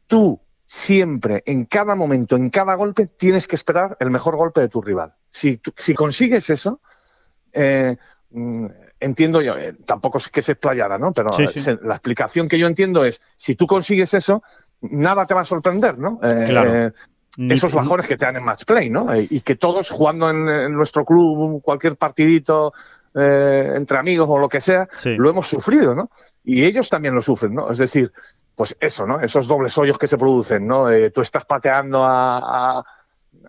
[0.08, 4.70] tú siempre, en cada momento, en cada golpe, tienes que esperar el mejor golpe de
[4.70, 5.14] tu rival.
[5.30, 6.82] Si, si consigues eso,
[7.54, 7.98] eh,
[9.00, 11.14] entiendo yo, eh, tampoco es que se explayara, ¿no?
[11.14, 11.60] Pero sí, sí.
[11.60, 14.44] Se, la explicación que yo entiendo es, si tú consigues eso,
[14.82, 16.20] nada te va a sorprender, ¿no?
[16.24, 16.92] Eh, claro.
[17.38, 19.14] esos bajones que te dan en match play, ¿no?
[19.14, 22.74] Eh, y que todos jugando en, en nuestro club, cualquier partidito
[23.18, 25.16] eh, entre amigos o lo que sea, sí.
[25.16, 26.10] lo hemos sufrido, ¿no?
[26.44, 27.72] Y ellos también lo sufren, ¿no?
[27.72, 28.12] Es decir,
[28.56, 29.20] pues eso, ¿no?
[29.20, 30.90] Esos dobles hoyos que se producen, ¿no?
[30.90, 32.84] Eh, tú estás pateando a, a,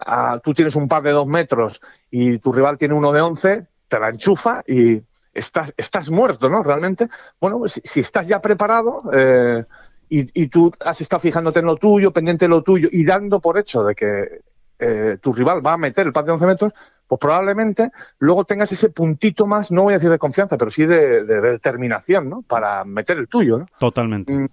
[0.04, 1.80] a, Tú tienes un par de dos metros
[2.10, 5.00] y tu rival tiene uno de once, te la enchufa y
[5.32, 6.62] estás, estás muerto, ¿no?
[6.62, 7.08] Realmente,
[7.40, 9.64] bueno, pues, si, estás ya preparado eh,
[10.08, 13.40] y, y, tú has estado fijándote en lo tuyo, pendiente de lo tuyo y dando
[13.40, 14.40] por hecho de que
[14.78, 16.72] eh, tu rival va a meter el par de 11 metros,
[17.06, 20.84] pues probablemente luego tengas ese puntito más, no voy a decir de confianza, pero sí
[20.84, 22.42] de, de, de determinación, ¿no?
[22.42, 23.66] Para meter el tuyo, ¿no?
[23.78, 24.32] Totalmente.
[24.32, 24.48] Mm,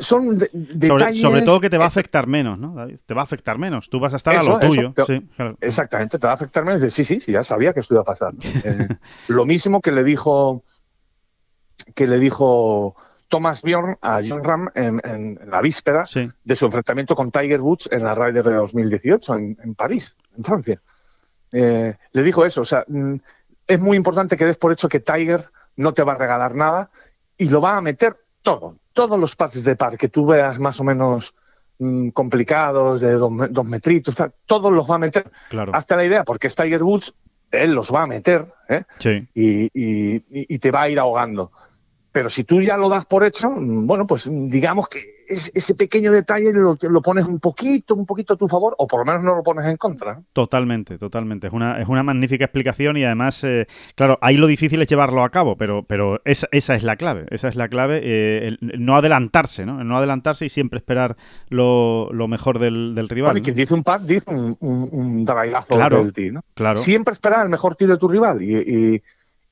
[0.00, 0.48] son de,
[0.88, 2.98] sobre, sobre, todo que te va a afectar menos, ¿no, David?
[3.04, 3.88] Te va a afectar menos.
[3.90, 4.94] Tú vas a estar eso, a lo tuyo.
[5.06, 5.56] Sí, claro.
[5.60, 6.92] Exactamente, te va a afectar menos.
[6.92, 8.32] Sí, sí, sí, ya sabía que esto iba a pasar.
[8.64, 8.88] eh,
[9.28, 10.62] lo mismo que le dijo
[11.94, 12.96] que le dijo
[13.28, 16.30] Thomas Bjorn a John Ram en, en, en la víspera sí.
[16.44, 20.44] de su enfrentamiento con Tiger Woods en la Ryder de 2018 en, en París, en
[20.44, 20.80] Francia.
[21.50, 23.14] Eh, le dijo eso, o sea, mm,
[23.66, 26.90] es muy importante que des por hecho que Tiger no te va a regalar nada
[27.36, 30.80] y lo va a meter todo, todos los pases de par que tú veas más
[30.80, 31.34] o menos
[31.78, 35.30] mmm, complicados, de dos, dos metritos, tal, todos los va a meter.
[35.50, 35.72] Claro.
[35.74, 37.14] Hasta la idea, porque es Tiger Woods,
[37.50, 38.84] él los va a meter ¿eh?
[38.98, 39.28] sí.
[39.34, 41.52] y, y, y, te va a ir ahogando.
[42.10, 46.52] Pero si tú ya lo das por hecho, bueno, pues digamos que ese pequeño detalle
[46.52, 49.34] lo, lo, pones un poquito, un poquito a tu favor, o por lo menos no
[49.34, 50.20] lo pones en contra.
[50.32, 51.46] Totalmente, totalmente.
[51.46, 55.22] Es una, es una magnífica explicación y además, eh, claro, ahí lo difícil es llevarlo
[55.22, 57.26] a cabo, pero, pero esa, esa es la clave.
[57.30, 58.00] Esa es la clave.
[58.02, 59.80] Eh, el, no adelantarse, ¿no?
[59.80, 61.16] El no adelantarse y siempre esperar
[61.48, 63.32] lo, lo mejor del, del rival.
[63.32, 65.24] Bueno, y quien dice un par, dice un, un, un
[65.68, 66.42] claro, del tee, ¿no?
[66.54, 66.80] Claro.
[66.80, 69.02] Siempre esperar el mejor tiro de tu rival y, y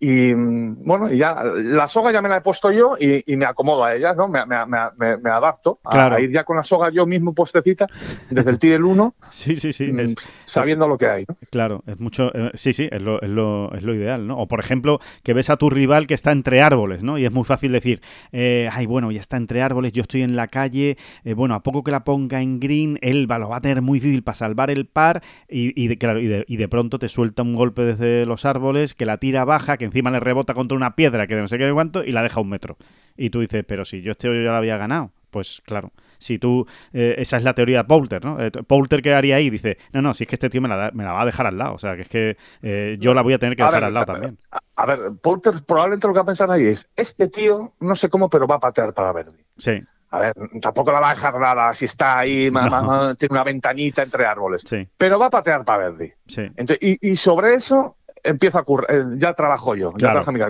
[0.02, 3.84] y bueno, y ya la soga ya me la he puesto yo y, me acomodo
[3.84, 4.28] a ella, ¿no?
[4.28, 7.86] Me, me, me, me adapto a, ir ya con la soga yo mismo puestecita
[8.30, 9.14] desde el TIL 1.
[9.30, 9.92] sí, sí, sí.
[9.92, 10.14] Mm,
[10.46, 11.36] sabiendo lo que hay, ¿no?
[11.50, 12.34] Claro, es mucho.
[12.34, 14.38] Eh, sí, sí, es lo, es, lo, es lo ideal, ¿no?
[14.38, 17.18] O por ejemplo, que ves a tu rival que está entre árboles, ¿no?
[17.18, 18.00] Y es muy fácil decir,
[18.32, 21.62] eh, ay, bueno, ya está entre árboles, yo estoy en la calle, eh, bueno, a
[21.62, 24.36] poco que la ponga en green, él va, lo va a tener muy difícil para
[24.36, 27.52] salvar el par y, y, de, claro, y, de, y de pronto te suelta un
[27.52, 31.26] golpe desde los árboles que la tira baja, que encima le rebota contra una piedra
[31.26, 32.76] que de no sé qué cuánto y la deja un metro.
[33.16, 35.10] Y tú dices, pero si yo este hoyo ya la había ganado.
[35.30, 38.40] Pues claro, si tú, eh, esa es la teoría de Poulter, ¿no?
[38.40, 40.90] Eh, Poulter que haría ahí dice, no, no, si es que este tío me la,
[40.92, 43.22] me la va a dejar al lado, o sea, que es que eh, yo la
[43.22, 44.38] voy a tener que dejar al lado también.
[44.76, 48.08] A, ver, Poulter probablemente lo que va a pensar ahí es, este tío, no sé
[48.08, 49.44] cómo, pero va a patear para Verdi.
[49.56, 49.80] Sí.
[50.12, 52.50] A ver, tampoco la va a dejar nada si está ahí,
[53.18, 54.62] tiene una ventanita entre árboles.
[54.66, 54.88] Sí.
[54.96, 56.12] Pero va a patear para Verdi.
[56.26, 56.50] Sí.
[56.80, 60.40] y, y sobre eso empiezo a ocurrir, eh, ya trabajo yo, ya trabajo mi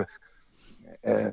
[1.03, 1.31] eh,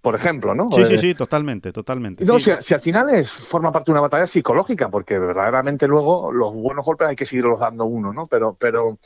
[0.00, 0.66] por ejemplo, ¿no?
[0.70, 2.24] Sí, sí, eh, sí, totalmente, totalmente.
[2.24, 6.54] No, si, al final es, forma parte de una batalla psicológica, porque verdaderamente luego los
[6.54, 8.26] buenos golpes hay que seguirlos dando uno, ¿no?
[8.26, 8.98] Pero, pero,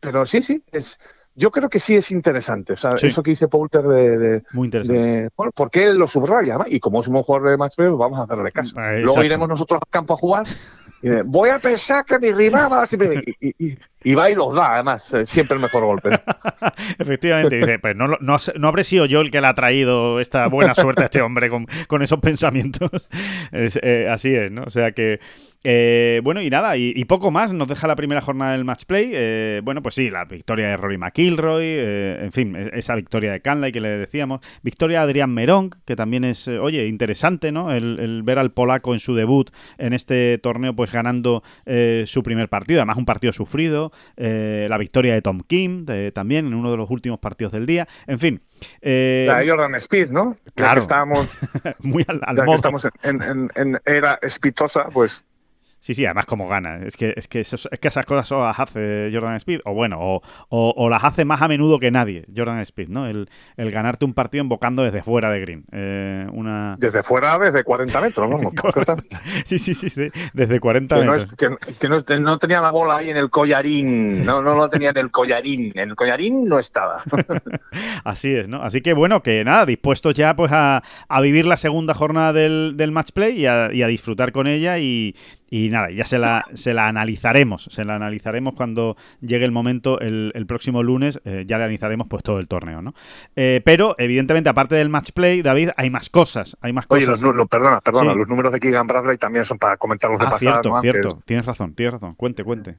[0.00, 0.98] pero sí, sí, es,
[1.36, 2.72] yo creo que sí es interesante.
[2.72, 5.28] O sea, eso que dice Poulter de, Muy interesante.
[5.36, 6.64] bueno, porque él lo subraya, ¿no?
[6.66, 8.74] Y como es un jugador de match pues vamos a hacerle caso.
[8.80, 10.46] Luego iremos nosotros al campo a jugar
[11.24, 12.88] voy a pensar que mi rival va a...
[13.40, 13.78] Y, y,
[14.14, 16.10] va y los da, además, eh, siempre el mejor golpe.
[16.98, 20.46] Efectivamente, dice, pues no, no, no, habré sido yo el que le ha traído esta
[20.48, 22.90] buena suerte a este hombre con, esos pensamientos.
[23.52, 24.62] Eh, así es, ¿no?
[24.62, 25.20] O sea que
[25.64, 29.60] eh, bueno, y nada, y, poco más nos deja la primera jornada del match play.
[29.62, 33.40] Bueno, pues sí, la victoria de Rory McIlroy, eh, en fin, e, esa victoria de
[33.40, 34.40] Canlay que le decíamos.
[34.62, 37.72] Victoria de Adrián Merong, que también es, oye, interesante, ¿no?
[37.72, 41.42] El, ver al polaco en su debut en este torneo, pues ganando
[42.06, 43.91] su primer partido, además un partido sufrido.
[44.16, 47.88] La victoria de Tom Kim, también en uno de los últimos partidos del día.
[48.06, 48.42] En fin.
[48.80, 50.36] la de Jordan Speed, ¿no?
[50.54, 50.80] Claro.
[50.80, 51.28] estábamos,
[51.80, 52.54] muy al, modo.
[52.56, 55.22] estamos en, en, en era espitosa, pues
[55.82, 56.78] Sí, sí, además como gana.
[56.86, 59.98] Es que, es que, es que esas cosas solo las hace Jordan Speed, o bueno,
[60.00, 63.08] o, o, las hace más a menudo que nadie, Jordan Speed, ¿no?
[63.08, 65.64] El, el ganarte un partido invocando desde fuera de green.
[65.72, 66.76] Eh, una...
[66.78, 68.52] Desde fuera, desde 40 metros, ¿no?
[69.44, 69.90] sí, sí, sí,
[70.32, 71.26] desde 40 metros.
[71.36, 74.98] que, no, no, tenía la bola ahí en el collarín, no, no lo tenía en
[74.98, 77.02] el collarín, en el collarín no estaba.
[78.04, 78.62] Así es, ¿no?
[78.62, 82.74] Así que bueno, que nada, dispuestos ya pues a, a vivir la segunda jornada del,
[82.76, 85.16] del match play y a, y a disfrutar con ella y,
[85.52, 90.00] y nada, ya se la, se la analizaremos, se la analizaremos cuando llegue el momento,
[90.00, 92.94] el, próximo lunes, eh, ya le analizaremos pues todo el torneo, ¿no?
[93.36, 97.20] Eh, pero, evidentemente, aparte del match play, David, hay más cosas, hay más Oye, cosas.
[97.20, 100.62] Los, perdona, perdona, los números de Keegan Bradley también son para comentarlos de ah, pasada,
[100.62, 102.78] cierto, cierto, tienes razón, tienes razón, cuente, cuente.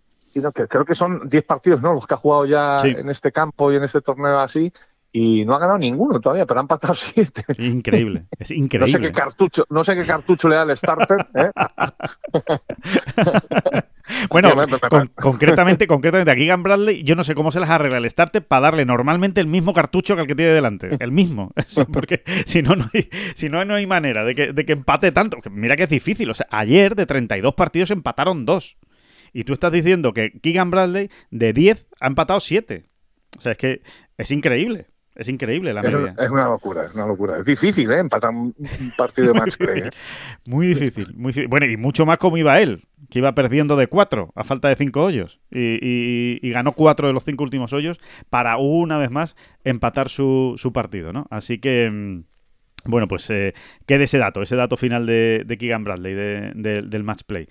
[0.68, 1.94] creo que son 10 partidos, ¿no?
[1.94, 4.74] Los que ha jugado ya en este campo y en este torneo así
[5.16, 7.46] y no ha ganado ninguno todavía, pero han empatado siete.
[7.60, 8.92] Increíble, es increíble.
[8.92, 11.28] No sé qué cartucho, no sé qué cartucho le da el starter.
[11.36, 11.52] ¿eh?
[14.32, 14.56] bueno,
[15.14, 18.62] concretamente, concretamente aquí Keegan Bradley, yo no sé cómo se las arregla el starter para
[18.62, 20.98] darle normalmente el mismo cartucho que el que tiene delante.
[21.00, 21.54] El mismo.
[21.94, 25.12] porque si no, no hay, si no, no hay manera de que, de que empate
[25.12, 25.38] tanto.
[25.52, 26.32] Mira que es difícil.
[26.32, 28.78] O sea, ayer de 32 partidos empataron dos.
[29.32, 32.86] Y tú estás diciendo que Keegan Bradley de 10 ha empatado 7.
[33.38, 33.84] O sea, es que
[34.18, 34.88] es increíble.
[35.16, 36.16] Es increíble la media.
[36.18, 37.38] Es una locura, es una locura.
[37.38, 38.00] Es difícil, ¿eh?
[38.00, 38.56] Empatar un,
[38.98, 39.82] partido de match play.
[39.82, 39.90] ¿eh?
[40.46, 44.32] muy difícil, muy Bueno, y mucho más como iba él, que iba perdiendo de cuatro
[44.36, 45.40] a falta de cinco hoyos.
[45.52, 48.00] Y, ganó cuatro de los cinco últimos hoyos
[48.30, 51.28] para una vez más empatar su, su partido, ¿no?
[51.30, 51.90] Así que.
[51.92, 52.24] Mm,
[52.86, 53.54] bueno, pues eh,
[53.86, 56.16] quede ese dato, ese dato final de, de Keegan Bradley,
[56.54, 57.48] del match play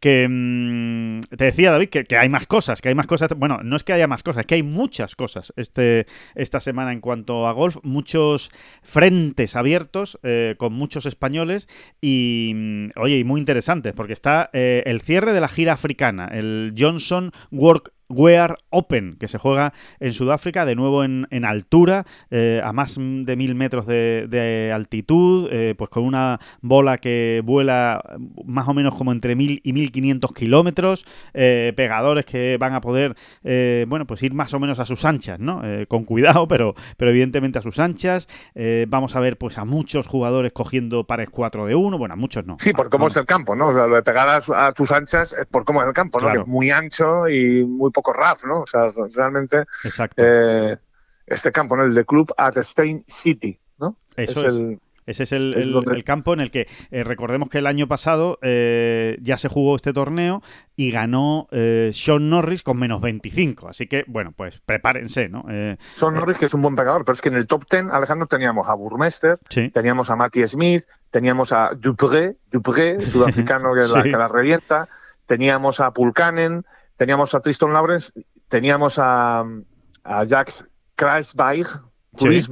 [0.00, 3.76] que mm, te decía David que, hay más cosas, que hay más cosas, bueno, no
[3.76, 7.46] es que haya más cosas, es que hay muchas cosas este, esta semana en cuanto
[7.46, 8.50] a golf, muchos
[8.82, 11.68] frentes abiertos eh, con muchos españoles
[12.00, 16.28] y, mm, oye, y muy interesantes, porque está eh, el cierre de la gira africana,
[16.32, 22.60] el Johnson Work Wear Open, que se juega en Sudáfrica, de nuevo en, altura, eh,
[22.64, 28.02] a más de mil metros de, altitud, eh, pues con una bola que vuela
[28.44, 31.04] más o menos como entre mil y mil quinientos kilómetros,
[31.34, 33.16] eh, pegadores que van a poder,
[33.86, 35.62] bueno, pues ir más o menos a sus anchas, ¿no?
[35.88, 38.28] con cuidado, pero, pero evidentemente a sus anchas.
[38.88, 42.46] vamos a ver, pues a muchos jugadores cogiendo pares 4 de 1, bueno, a muchos
[42.46, 42.56] no.
[42.60, 43.72] Sí, por cómo es el campo, ¿no?
[43.72, 46.32] lo de pegar a, tus anchas es por cómo es el campo, ¿no?
[46.32, 48.60] Que es muy ancho y muy poco raf, ¿no?
[48.60, 49.64] O sea, realmente.
[50.16, 50.76] Eh,
[51.26, 51.84] este campo, ¿no?
[51.84, 53.96] El de Club at Stein City, ¿no?
[54.16, 54.54] Eso es.
[54.54, 59.16] El, Ese es el, campo en el que eh, recordemos que el año pasado eh,
[59.22, 60.42] ya se jugó este torneo
[60.74, 63.68] y ganó eh, Sean Norris con menos 25.
[63.68, 65.44] Así que, bueno, pues prepárense, ¿no?
[65.94, 68.26] Sean Norris, que es un buen pegador, pero es que en el top 10, Alejandro,
[68.26, 69.38] teníamos a Burmester,
[69.72, 74.88] teníamos a Matty Smith, teníamos a Dupré, Dupré, sudafricano que, la, que la revienta,
[75.26, 76.64] teníamos a Pulkanen,
[76.96, 78.12] teníamos a Tristan Lawrence,
[78.48, 79.44] teníamos a,
[80.04, 80.64] a Jax
[80.96, 81.66] Kreisbeig,
[82.16, 82.48] Chris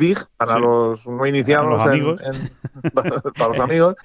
[0.46, 2.20] Para los no iniciados amigos.
[2.94, 3.96] para los amigos.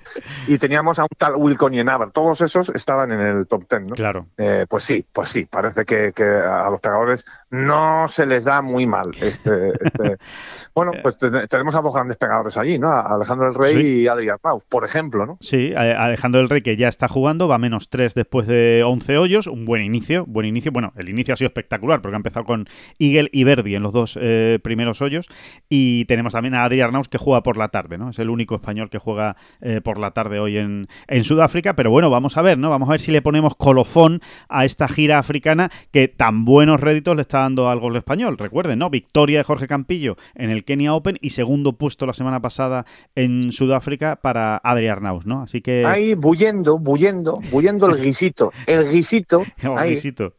[0.47, 1.83] Y teníamos a un tal Wilcon y
[2.13, 3.95] todos esos estaban en el top ten ¿no?
[3.95, 4.27] claro.
[4.37, 5.45] Eh, pues sí pues sí.
[5.45, 10.17] Parece que, que, a los pegadores no se les da muy mal este, este.
[10.75, 11.17] bueno pues
[11.49, 15.25] tenemos a dos grandes pegadores allí no Alejandro el Rey y Adrián Pau por ejemplo
[15.25, 19.17] no sí Alejandro el Rey que ya está jugando va menos tres después de 11
[19.17, 19.47] hoyos.
[19.47, 20.71] Un buen inicio buen inicio.
[20.71, 22.67] Bueno el inicio ha sido espectacular porque ha empezado con
[22.99, 25.27] Eagle y Verdi en los dos eh, primeros hoyos.
[25.69, 28.09] Y tenemos también a Adri Arnaus que juega por la tarde, ¿no?
[28.09, 31.75] Es el único español que juega eh, por la tarde hoy en, en, Sudáfrica.
[31.75, 32.69] Pero bueno, vamos a ver, ¿no?
[32.69, 37.15] Vamos a ver si le ponemos colofón a esta gira africana que tan buenos réditos
[37.15, 38.37] le está dando al gol español.
[38.37, 38.89] Recuerden, ¿no?
[38.89, 43.51] Victoria de Jorge Campillo en el Kenya Open y segundo puesto la semana pasada en
[43.51, 45.41] Sudáfrica para Adri Arnaus, ¿no?
[45.41, 45.85] Así que.
[45.85, 48.51] Ahí, bullendo, bullendo, bullendo el guisito.
[48.65, 49.43] El guisito.
[49.61, 50.33] el guisito.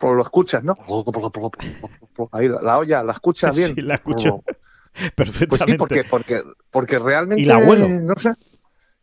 [0.00, 0.74] Lo escuchas, ¿no?
[2.32, 3.74] Ahí la olla, la escuchas bien.
[3.74, 4.42] Sí, la escucho
[5.14, 5.46] perfectamente.
[5.46, 7.42] Pues sí, porque, porque, porque realmente.
[7.42, 7.88] Y la abuelo.
[7.88, 8.32] No sé.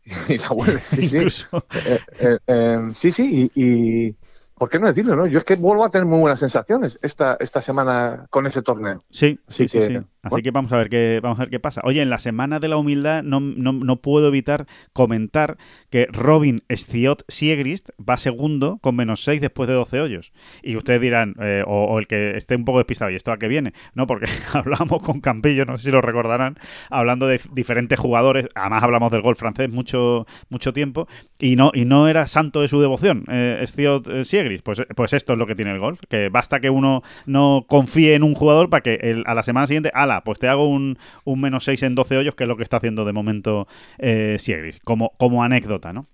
[0.28, 1.18] Y la abuelo, sí, sí.
[1.18, 4.16] Eh, eh, eh, sí, sí, y,
[4.56, 5.16] ¿por qué no decirlo?
[5.16, 5.28] No?
[5.28, 9.04] Yo es que vuelvo a tener muy buenas sensaciones esta, esta semana con ese torneo.
[9.12, 10.00] Sí, sí, sí, sí.
[10.22, 11.82] Así que vamos a ver qué vamos a ver qué pasa.
[11.84, 15.58] Oye, en la semana de la humildad no, no, no puedo evitar comentar
[15.90, 20.34] que Robin Stiot Siegrist va segundo con menos 6 después de 12 hoyos.
[20.62, 23.48] Y ustedes dirán, eh, o, el que esté un poco despistado, ¿y esto a qué
[23.48, 23.74] viene?
[23.94, 26.58] No, porque hablamos con Campillo, no sé si lo recordarán,
[26.90, 31.08] hablando de diferentes jugadores, además hablamos del golf francés mucho, mucho tiempo,
[31.40, 34.64] y no, y no era santo de su devoción, eh, Stiot eh, Siegrist.
[34.64, 38.16] Pues, pues esto es lo que tiene el golf, que basta que uno no confíe
[38.16, 39.92] en un jugador para que a la semana siguiente,
[40.24, 42.78] pues te hago un, un menos 6 en 12 hoyos, que es lo que está
[42.78, 46.08] haciendo de momento eh, Siegris, como, como anécdota, ¿no?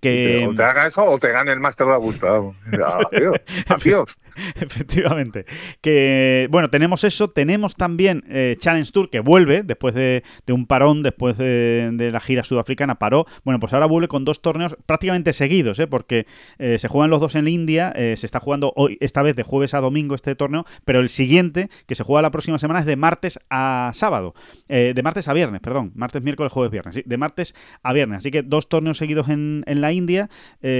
[0.00, 0.46] Que...
[0.48, 2.28] O te haga eso o te gane el máster de Augusta.
[2.28, 3.40] Adiós.
[3.68, 4.18] Adiós.
[4.54, 5.46] Efectivamente.
[5.80, 7.28] Que bueno, tenemos eso.
[7.28, 12.44] Tenemos también eh, Challenge Tour que vuelve después de, un parón, después de, la gira
[12.44, 12.96] sudafricana.
[12.96, 13.26] Paró.
[13.44, 15.86] Bueno, pues ahora vuelve con dos torneos prácticamente seguidos, ¿eh?
[15.86, 16.26] porque
[16.58, 17.92] eh, se juegan los dos en India.
[17.96, 20.64] Eh, se está jugando hoy, esta vez de jueves a domingo este torneo.
[20.84, 24.34] Pero el siguiente, que se juega la próxima semana, es de martes a sábado.
[24.68, 25.92] de martes a viernes, perdón.
[25.94, 26.94] Martes, miércoles, jueves, viernes.
[26.94, 28.18] Sí, de martes a viernes.
[28.18, 30.28] Así que dos torneos seguidos en, en la India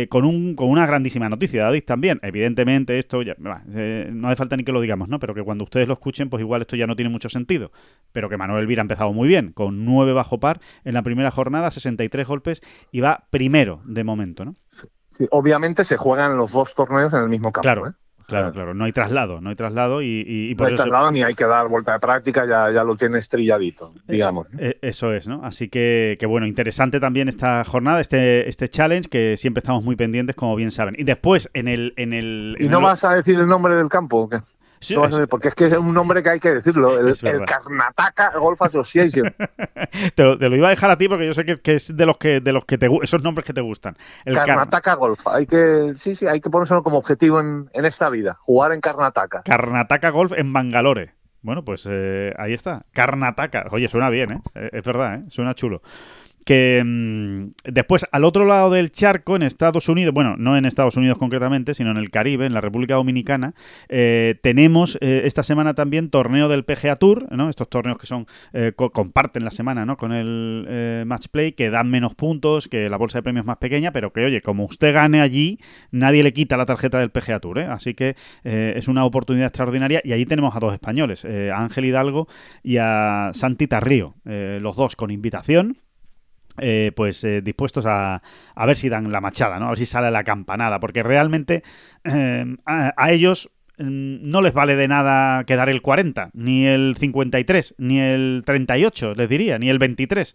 [0.09, 2.20] con, un, con una grandísima noticia, David, también.
[2.22, 3.36] Evidentemente, esto ya
[3.74, 5.18] eh, no hace falta ni que lo digamos, ¿no?
[5.18, 7.70] Pero que cuando ustedes lo escuchen, pues igual esto ya no tiene mucho sentido.
[8.12, 11.30] Pero que Manuel Elvira ha empezado muy bien, con 9 bajo par en la primera
[11.30, 14.57] jornada, 63 golpes y va primero de momento, ¿no?
[15.11, 17.62] Sí, obviamente se juegan los dos torneos en el mismo campo.
[17.62, 17.88] Claro.
[17.88, 17.92] ¿eh?
[18.29, 21.35] Claro, claro, no hay traslado, no hay traslado y, por no hay traslado ni hay
[21.35, 24.47] que dar vuelta de práctica, ya, ya lo tiene estrelladito, eh, digamos.
[24.59, 25.41] Eh, eso es, ¿no?
[25.43, 29.97] Así que, que, bueno, interesante también esta jornada, este, este challenge que siempre estamos muy
[29.97, 30.95] pendientes, como bien saben.
[30.99, 31.95] Y después, en el...
[31.97, 34.43] En el ¿Y no vas a decir el nombre del campo o qué?
[35.29, 37.14] Porque es que es un nombre que hay que decirlo, el,
[37.45, 39.35] Karnataka Golf Association.
[40.14, 42.41] te, lo, iba a dejar a ti porque yo sé que, es de los que
[42.41, 43.97] de los que te esos nombres que te gustan.
[44.24, 48.39] El Karnataka Golf, hay que sí, sí, hay que ponérselo como objetivo en, esta vida,
[48.41, 49.43] jugar en Karnataka.
[49.43, 51.14] Karnataka Golf en Bangalore.
[51.41, 52.85] Bueno, pues eh, ahí está.
[52.93, 53.66] Karnataka.
[53.70, 54.41] Oye, suena bien, ¿eh?
[54.55, 55.24] eh es verdad, ¿eh?
[55.29, 55.83] Suena chulo
[56.49, 60.96] que mm, después al otro lado del charco, en Estados Unidos, bueno, no en Estados
[60.96, 63.53] Unidos concretamente, sino en el Caribe, en la República Dominicana,
[63.90, 67.51] eh, tenemos eh, esta semana también torneo del PGA Tour, ¿no?
[67.51, 69.99] Estos torneos que son eh, comparten la semana, ¿no?
[69.99, 73.59] Con el Match Play, que dan menos puntos, que la bolsa de premios es más
[73.59, 75.59] pequeña, pero que, oye, como usted gane allí,
[75.90, 80.12] nadie le quita la tarjeta del PGA Tour, Así que es una oportunidad extraordinaria y
[80.12, 82.26] allí tenemos a dos españoles, a Ángel Hidalgo
[82.62, 85.76] y a Santi Tarrío, los dos con invitación
[86.61, 88.23] eh, pues eh, dispuestos a,
[88.55, 89.67] a, ver si dan la machada, ¿no?
[89.67, 91.63] A ver si sale la campanada, porque realmente
[92.05, 97.75] eh, a, ellos mm, no les vale de nada quedar el 40, ni el 53,
[97.79, 100.35] ni el 38, les diría, ni el 23.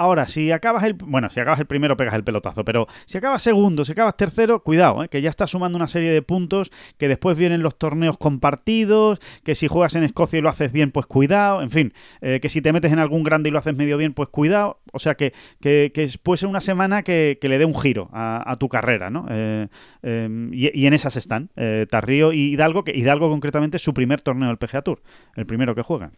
[0.00, 0.94] Ahora, si acabas el.
[0.94, 2.64] Bueno, si acabas el primero, pegas el pelotazo.
[2.64, 5.10] Pero si acabas segundo, si acabas tercero, cuidado, ¿eh?
[5.10, 6.72] que ya estás sumando una serie de puntos.
[6.96, 9.20] Que después vienen los torneos compartidos.
[9.44, 11.60] Que si juegas en Escocia y lo haces bien, pues cuidado.
[11.60, 11.92] En fin,
[12.22, 14.80] eh, que si te metes en algún grande y lo haces medio bien, pues cuidado.
[14.90, 18.56] O sea que, que, que puede ser una semana que, le dé un giro a,
[18.58, 19.26] tu carrera, ¿no?
[19.28, 19.68] Eh,
[20.02, 21.50] em, y, en esas están.
[21.90, 25.02] Tarrío y Hidalgo, que Hidalgo concretamente su primer torneo del PGA Tour.
[25.36, 26.10] El primero que juega.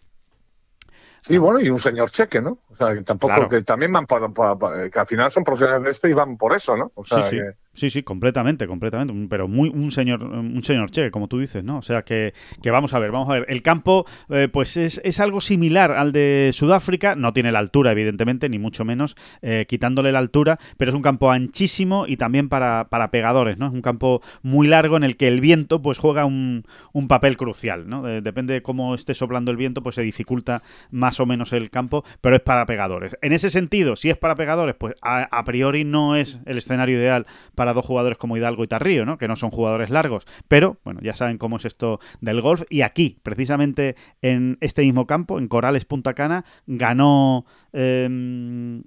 [1.22, 2.58] Sí, bueno, y un señor cheque, ¿no?
[2.68, 6.08] O sea, que tampoco, que también van por, que al final son profesionales de esto
[6.08, 6.90] y van por eso, ¿no?
[6.96, 7.42] O sea, sí, sí.
[7.74, 9.14] Sí, sí, completamente, completamente.
[9.30, 11.78] Pero muy un señor, un señor cheque, como tú dices, ¿no?
[11.78, 13.46] O sea que, que vamos a ver, vamos a ver.
[13.48, 17.14] El campo, eh, pues es, es, algo similar al de Sudáfrica.
[17.14, 21.02] No tiene la altura, evidentemente, ni mucho menos, eh, quitándole la altura, pero es un
[21.02, 23.66] campo anchísimo y también para, para, pegadores, ¿no?
[23.66, 27.36] Es un campo muy largo en el que el viento, pues juega un, un papel
[27.36, 28.02] crucial, ¿no?
[28.02, 32.04] depende de cómo esté soplando el viento, pues se dificulta más o menos el campo,
[32.20, 33.16] pero es para pegadores.
[33.22, 36.98] En ese sentido, si es para pegadores, pues a, a priori no es el escenario
[36.98, 39.18] ideal para para dos jugadores como Hidalgo y Tarrío, ¿no?
[39.18, 40.26] que no son jugadores largos.
[40.48, 42.64] Pero, bueno, ya saben cómo es esto del golf.
[42.70, 48.08] Y aquí, precisamente en este mismo campo, en Corales Punta Cana, ganó eh,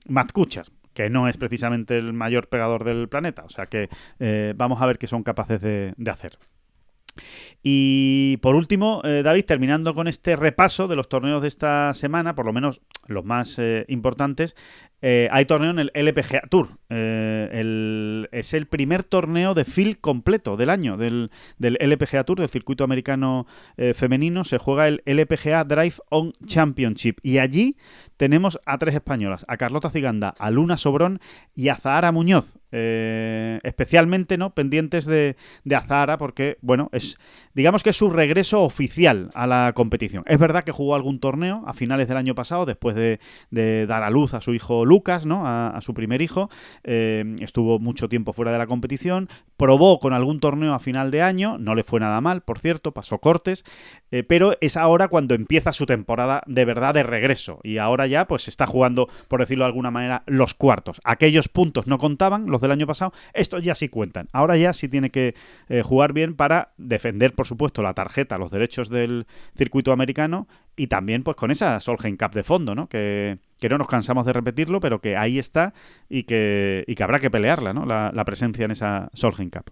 [0.10, 3.46] Matt Kuchar que no es precisamente el mayor pegador del planeta.
[3.46, 3.88] O sea que
[4.20, 6.38] eh, vamos a ver qué son capaces de, de hacer.
[7.64, 12.36] Y por último, eh, David, terminando con este repaso de los torneos de esta semana,
[12.36, 14.56] por lo menos los más eh, importantes,
[15.08, 16.70] eh, hay torneo en el LPGA Tour.
[16.90, 21.30] El, es el primer torneo de field completo del año del,
[21.60, 23.46] LPGA Tour, del circuito americano
[23.94, 24.44] femenino.
[24.46, 27.20] Se juega el LPGA Drive On Championship.
[27.22, 27.78] Y allí
[28.18, 31.20] tenemos a tres españolas, a Carlota Ciganda, a Luna Sobrón
[31.54, 32.58] y a Zahara Muñoz.
[32.78, 35.78] Eh, especialmente no pendientes de, de
[36.18, 37.18] porque, bueno, es
[37.54, 40.24] digamos que es su regreso oficial a la competición.
[40.28, 43.20] Es verdad que jugó algún torneo a finales del año pasado, después de,
[43.88, 45.44] dar a luz a su hijo Lucas, ¿no?
[45.46, 46.50] A, su primer hijo.
[46.86, 49.28] Eh, estuvo mucho tiempo fuera de la competición.
[49.58, 52.94] Probó con algún torneo a final de año, no le fue nada mal, por cierto,
[52.94, 53.66] pasó cortes.
[54.12, 57.60] Eh, pero es ahora cuando empieza su temporada de verdad de regreso.
[57.64, 61.02] Y ahora ya, pues está jugando, por decirlo de alguna manera, los cuartos.
[61.04, 64.30] Aquellos puntos no contaban, los del año pasado, estos ya sí cuentan.
[64.32, 65.36] Ahora ya sí tiene que
[65.68, 69.28] eh, jugar bien para defender, por supuesto, la tarjeta, los derechos del
[69.58, 72.88] circuito americano y también pues con esa Solheim Cup de fondo, ¿no?
[72.88, 75.74] Que, que no nos cansamos de repetirlo, pero que ahí está
[76.10, 77.86] y que, y que habrá que pelearla, ¿no?
[77.86, 79.72] La, presencia en esa Solheim Cup.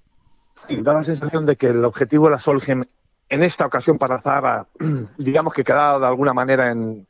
[0.54, 2.84] Sí, da la sensación de que el objetivo de la Solheim
[3.30, 4.68] en esta ocasión para Zara,
[5.18, 7.08] digamos que queda de alguna manera en,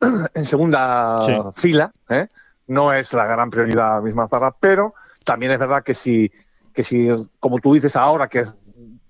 [0.34, 1.20] en segunda
[1.56, 2.28] fila, ¿eh?
[2.68, 6.30] no es la gran prioridad misma Zara, pero también es verdad que si,
[6.72, 7.08] que si
[7.40, 8.46] como tú dices ahora, que,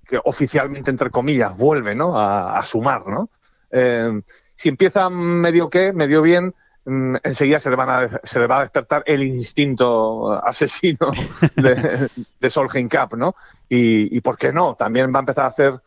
[0.06, 2.18] que oficialmente, entre comillas, vuelve ¿no?
[2.18, 3.28] a, sumar, ¿no?
[3.70, 4.20] Eh,
[4.54, 6.54] si empieza medio que, medio bien,
[6.84, 11.10] mm, enseguida se le, van a, se le va a despertar el instinto asesino
[11.56, 12.08] de,
[12.40, 13.34] de Solheim Cup, ¿no?
[13.68, 14.74] Y, y, ¿por qué no?
[14.74, 15.80] También va a empezar a hacer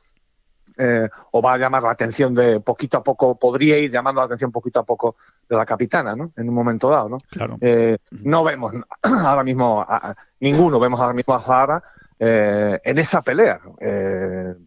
[0.79, 4.25] eh, o va a llamar la atención de poquito a poco, podría ir llamando la
[4.25, 5.15] atención poquito a poco
[5.49, 6.31] de la capitana, ¿no?
[6.35, 7.17] En un momento dado, ¿no?
[7.31, 7.57] Claro.
[7.61, 11.83] Eh, no vemos ahora mismo, a, ninguno vemos ahora mismo a Zahara
[12.19, 13.59] eh, en esa pelea,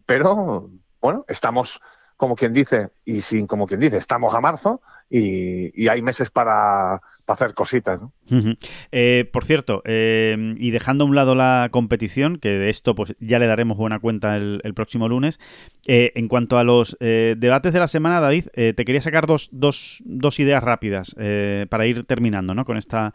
[0.05, 0.69] pero
[1.01, 1.79] bueno, estamos
[2.21, 6.29] como quien dice, y sin como quien dice, estamos a marzo y, y hay meses
[6.29, 7.01] para,
[7.31, 7.99] hacer cositas.
[8.91, 13.15] eh, por cierto, eh, y dejando a un lado la competición, que de esto pues
[13.19, 15.39] ya le daremos buena cuenta el, próximo lunes,
[15.87, 19.49] eh, en cuanto a los eh, debates de la semana, David, te quería sacar dos,
[20.37, 21.15] ideas rápidas
[21.69, 22.63] para ir terminando ¿no?
[22.63, 23.13] con esta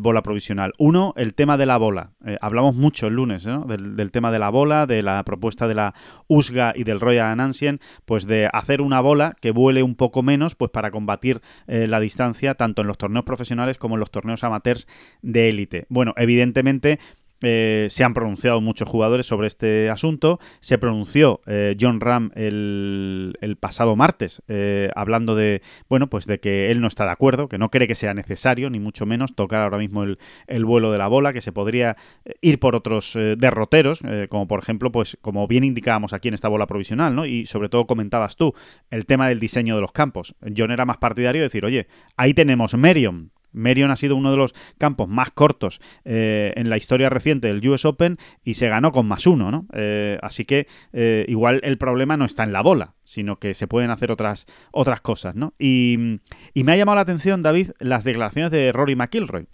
[0.00, 0.72] bola provisional.
[0.78, 2.12] Uno, el tema de la bola.
[2.40, 3.64] hablamos mucho el lunes ¿no?
[3.64, 5.94] del, tema de la bola, de la propuesta de la
[6.28, 10.54] USGA y del Royal Anansian, pues de hacer una bola que vuele un poco menos
[10.54, 14.86] pues para combatir la distancia tanto en los torneos profesionales como en los torneos amateurs
[15.22, 15.86] de élite.
[15.88, 16.98] Bueno, evidentemente
[17.42, 20.38] eh, se han pronunciado muchos jugadores sobre este asunto.
[20.60, 26.70] Se pronunció eh, John Ram el, pasado martes, eh, hablando de, bueno, pues de que
[26.70, 29.62] él no está de acuerdo, que no cree que sea necesario, ni mucho menos, tocar
[29.62, 31.96] ahora mismo el, el vuelo de la bola, que se podría
[32.40, 36.66] ir por otros derroteros, como por ejemplo, pues como bien indicábamos aquí en esta bola
[36.66, 37.24] provisional, ¿no?
[37.26, 38.54] Y sobre todo comentabas tú,
[38.90, 40.34] el tema del diseño de los campos.
[40.56, 44.36] John era más partidario de decir, oye, ahí tenemos Merion, Merion ha sido uno de
[44.36, 48.92] los campos más cortos eh, en la historia reciente del US Open y se ganó
[48.92, 49.66] con más uno, ¿no?
[49.72, 53.66] Eh, así que eh, igual el problema no está en la bola, sino que se
[53.66, 55.54] pueden hacer otras, otras cosas, ¿no?
[55.58, 56.20] Y,
[56.54, 59.46] me ha llamado la atención, David, las declaraciones de Rory McIlroy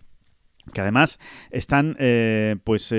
[0.73, 1.19] que además
[1.51, 1.97] están
[2.65, 2.95] pues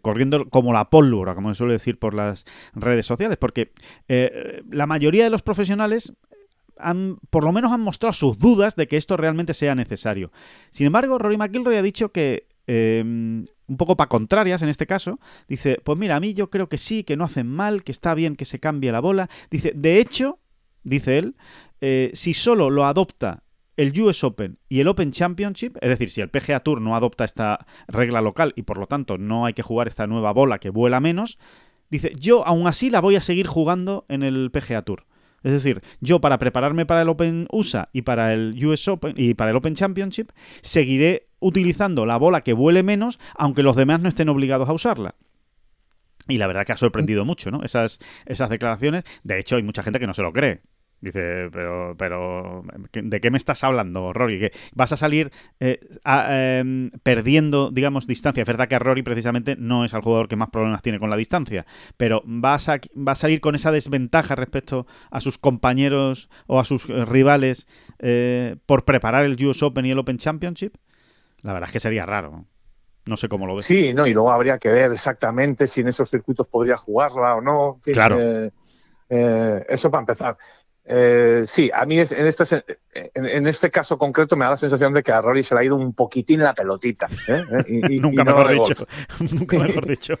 [0.00, 3.72] corriendo como la pólvora, como se suele decir por las redes sociales, porque
[4.08, 6.14] la mayoría de los profesionales
[7.30, 10.32] por lo menos han mostrado sus dudas de que esto realmente sea necesario.
[10.70, 15.20] Sin embargo, Rory McIlroy ha dicho que, em, un poco para contrarias en este caso,
[15.48, 18.14] dice, pues mira, a mí yo creo que sí, que no hacen mal, que está
[18.14, 19.28] bien que se cambie la bola.
[19.50, 20.38] Dice, de hecho,
[20.82, 21.36] dice él,
[21.80, 23.44] eh, si solo lo adopta
[23.76, 27.24] el US Open y el Open Championship, es decir, si el PGA Tour no adopta
[27.24, 30.70] esta regla local y por lo tanto no hay que jugar esta nueva bola que
[30.70, 31.38] vuela menos,
[31.90, 35.06] dice, yo aún así la voy a seguir jugando en el PGA Tour.
[35.44, 39.34] Es decir, yo para prepararme para el Open USA y para el US Open y
[39.34, 40.30] para el Open Championship,
[40.62, 45.14] seguiré utilizando la bola que vuele menos, aunque los demás no estén obligados a usarla.
[46.26, 47.62] Y la verdad que ha sorprendido mucho, ¿no?
[47.62, 49.04] Esas, esas declaraciones.
[49.22, 50.62] De hecho, hay mucha gente que no se lo cree.
[51.04, 54.40] Dice, pero, pero, ¿de qué me estás hablando, Rory?
[54.40, 58.40] ¿Que vas a salir eh, em, perdiendo, digamos, distancia?
[58.40, 61.18] Es verdad que Rory precisamente no es el jugador que más problemas tiene con la
[61.18, 61.66] distancia,
[61.98, 66.64] pero vas a, va a salir con esa desventaja respecto a sus compañeros o a
[66.64, 70.76] sus eh, rivales eh, por preparar el US Open y el Open Championship.
[71.42, 72.46] La verdad es que sería raro.
[73.04, 73.66] No sé cómo lo ves.
[73.66, 77.42] Sí, no, y luego habría que ver exactamente si en esos circuitos podría jugarla o
[77.42, 77.78] no.
[77.82, 78.18] Claro.
[79.10, 80.38] eso para empezar.
[80.86, 82.44] Eh, sí, a mí en este,
[82.92, 85.64] en, este caso concreto me da la sensación de que a Rory se le ha
[85.64, 87.08] ido un poquitín la pelotita.
[87.28, 87.42] ¿eh?
[87.90, 88.86] Y, Nunca mejor dicho.
[89.32, 90.14] Nunca mejor dicho.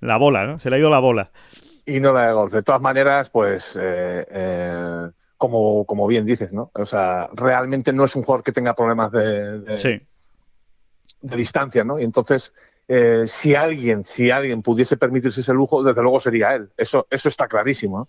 [0.00, 0.58] la bola, ¿no?
[0.58, 1.30] Se le ha ido la bola.
[1.84, 2.52] Y no la de golf.
[2.52, 6.70] De todas maneras, pues, eh, como, como bien dices, ¿no?
[6.74, 10.02] O sea, realmente no es un jugador que tenga problemas de, de,
[11.22, 11.98] de distancia, ¿no?
[11.98, 12.52] Y entonces,
[13.26, 16.70] si alguien, si alguien pudiese permitirse ese lujo, desde luego sería él.
[16.76, 18.08] Eso, eso está clarísimo.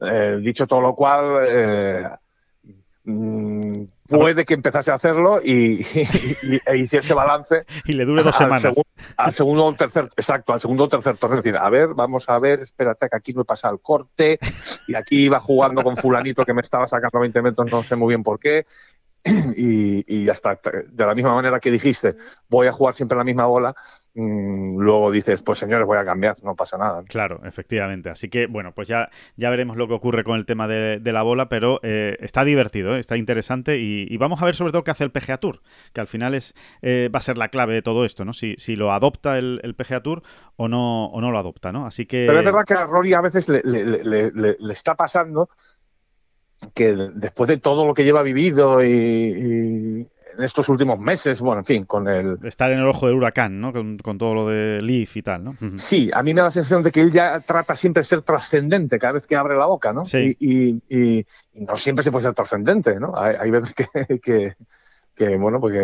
[0.00, 2.08] Eh, dicho todo lo cual, eh,
[3.04, 5.84] mm, puede que empezase a hacerlo y,
[6.66, 7.64] e hiciese balance.
[7.84, 8.66] y le dure dos semanas.
[9.16, 11.38] al segundo o tercer, exacto, al segundo o tercer torneo.
[11.38, 14.38] Es decir, a ver, vamos a ver, espérate que aquí no he pasado el corte
[14.86, 18.08] y aquí iba jugando con fulanito que me estaba sacando 20 metros, no sé muy
[18.08, 18.66] bien por qué.
[19.56, 22.14] Y, y hasta de la misma manera que dijiste,
[22.48, 23.74] voy a jugar siempre la misma bola,
[24.14, 27.02] luego dices, pues señores, voy a cambiar, no pasa nada.
[27.08, 28.10] Claro, efectivamente.
[28.10, 31.22] Así que, bueno, pues ya, ya veremos lo que ocurre con el tema de, la
[31.22, 33.00] bola, pero eh, está divertido, ¿eh?
[33.00, 35.60] está interesante y, vamos a ver sobre todo qué hace el PGA Tour,
[35.92, 38.32] que al final es eh, va a ser la clave de todo esto, ¿no?
[38.32, 40.22] Si, si lo adopta el, el, PGA Tour
[40.56, 41.86] o no, o no lo adopta, ¿no?
[41.86, 42.24] Así que...
[42.26, 45.48] Pero es verdad que a Rory a veces le, le, está pasando
[46.72, 51.64] que después de todo lo que lleva vivido y en estos últimos meses, bueno, en
[51.64, 52.38] fin, con el...
[52.44, 53.72] Estar en el ojo del huracán, ¿no?
[53.72, 55.54] Con, todo lo de Leaf y tal, ¿no?
[55.76, 58.22] Sí, a mí me da la sensación de que él ya trata siempre de ser
[58.22, 60.04] trascendente cada vez que abre la boca, ¿no?
[60.04, 60.36] Sí.
[60.38, 63.14] Y, y, no siempre se puede ser trascendente, ¿no?
[63.16, 63.74] Hay, veces
[64.22, 64.54] que,
[65.14, 65.74] que, bueno, pues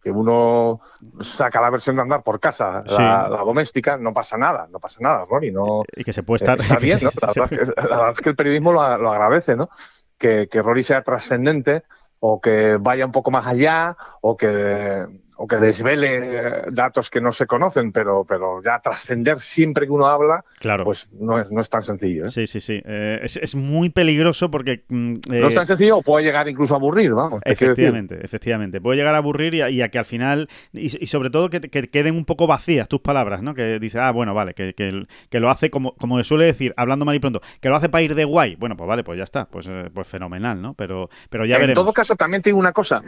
[0.00, 0.80] que, uno
[1.20, 5.24] saca la versión de andar por casa, la, doméstica, no pasa nada, no pasa nada,
[5.28, 5.82] Ronnie, no...
[5.96, 6.58] Y que se puede estar...
[6.58, 7.10] Está bien, ¿no?
[7.20, 7.32] La,
[7.74, 9.70] verdad, es que, el periodismo lo, lo agradece, ¿no?
[10.18, 11.84] Que, que Rory sea trascendente
[12.20, 15.06] o que vaya un poco más allá o que
[15.42, 20.06] o que desvele datos que no se conocen, pero, pero ya trascender siempre que uno
[20.06, 20.84] habla, claro.
[20.84, 22.26] pues no es, no es tan sencillo.
[22.26, 22.28] ¿eh?
[22.28, 22.82] Sí, sí, sí.
[22.84, 24.84] Eh, es, es, muy peligroso porque...
[24.88, 27.40] Mm, no es tan sencillo o puede llegar incluso a aburrir, vamos.
[27.46, 28.82] Efectivamente, efectivamente.
[28.82, 32.26] Puede llegar a aburrir y a, que al final, y, sobre todo que, queden un
[32.26, 33.54] poco vacías tus palabras, ¿no?
[33.54, 37.16] Que dice, ah, bueno, vale, que, que, lo hace como, como suele decir, hablando mal
[37.16, 38.56] y pronto, que lo hace para ir de guay.
[38.56, 40.74] Bueno, pues vale, pues ya está, pues, eh, pues fenomenal, ¿no?
[40.74, 41.78] Pero, pero ya veremos.
[41.78, 43.02] En todo caso, también te digo una cosa,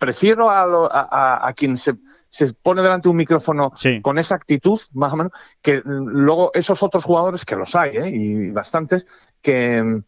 [0.00, 1.94] prefiero a, a, a quien se,
[2.30, 6.82] se pone delante de un micrófono con esa actitud, más o menos, que luego esos
[6.82, 8.08] otros jugadores, que los hay, ¿eh?
[8.08, 9.06] y bastantes,
[9.42, 10.02] que,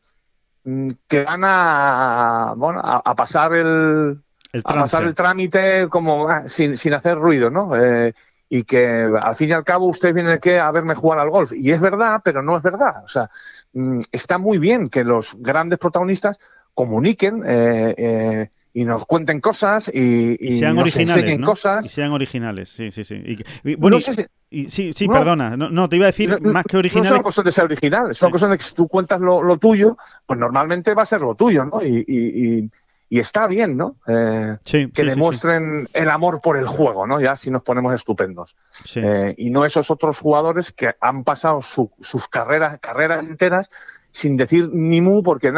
[0.65, 4.19] mm, que van a, bueno, a, pasar el,
[4.65, 7.77] a pasar el trámite como ah, sin, sin hacer ruido, ¿no?
[7.77, 8.15] Eh,
[8.49, 11.53] y que al fin y al cabo usted viene aquí a verme jugar al golf.
[11.53, 13.05] Y es verdad, pero no es verdad.
[13.05, 13.31] O sea,
[13.75, 16.39] mm, está muy bien que los grandes protagonistas
[16.75, 21.47] comuniquen eh, eh y nos cuenten cosas y, y, sean originales, ¿no?
[21.47, 21.85] cosas.
[21.85, 23.23] Y sean originales, sí, sí, sí.
[23.64, 27.11] Y, bueno, sí, sí, perdona, no, te iba a decir más que originales.
[27.11, 29.20] No es una cuestión de ser original, es una cuestión de que si tú cuentas
[29.20, 29.97] lo, tuyo,
[30.27, 31.85] pues normalmente va a ser lo tuyo, ¿no?
[31.85, 32.70] Y,
[33.11, 33.97] está bien, ¿no?
[34.07, 37.20] Eh, que demuestren el amor por el juego, ¿no?
[37.20, 38.57] Ya si nos ponemos estupendos.
[38.95, 43.68] Eh, y no esos otros jugadores que han pasado sus carreras, carreras enteras
[44.13, 45.51] sin decir ni mu porque,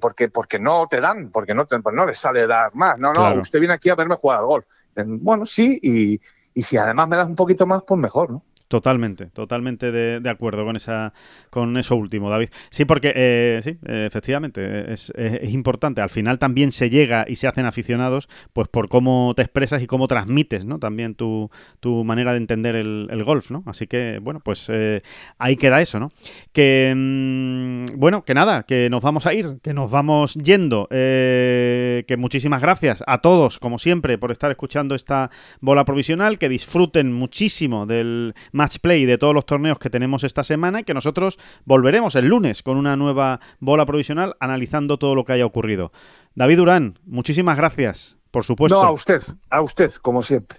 [0.00, 2.98] porque, porque no te dan, porque no, te, pues no les sale dar más.
[2.98, 4.66] No, no, usted viene aquí a verme jugar al golf.
[4.96, 6.20] Bueno, sí, y,
[6.52, 8.42] y si además me das un poquito más, pues mejor, ¿no?
[8.68, 11.12] Totalmente, totalmente de, acuerdo con esa,
[11.50, 12.48] con eso último, David.
[12.70, 15.12] Sí, porque eh, sí, efectivamente, es,
[15.44, 16.00] importante.
[16.00, 19.86] Al final también se llega y se hacen aficionados, pues por cómo te expresas y
[19.86, 20.80] cómo transmites, ¿no?
[20.80, 21.48] También tu,
[21.78, 23.62] tu manera de entender el, golf, ¿no?
[23.66, 25.02] Así que, bueno, pues eh,
[25.38, 26.10] ahí queda eso, ¿no?
[26.52, 30.88] Que, mm, bueno, que nada, que nos vamos a ir, que nos vamos yendo.
[30.90, 36.38] Eh, que muchísimas gracias a todos, como siempre, por estar escuchando esta bola provisional.
[36.38, 40.84] Que disfruten muchísimo del match play de todos los torneos que tenemos esta semana y
[40.84, 45.46] que nosotros volveremos el lunes con una nueva bola provisional analizando todo lo que haya
[45.46, 45.92] ocurrido.
[46.34, 48.82] David Durán, muchísimas gracias, por supuesto.
[48.82, 50.58] No, a usted, a usted, como siempre.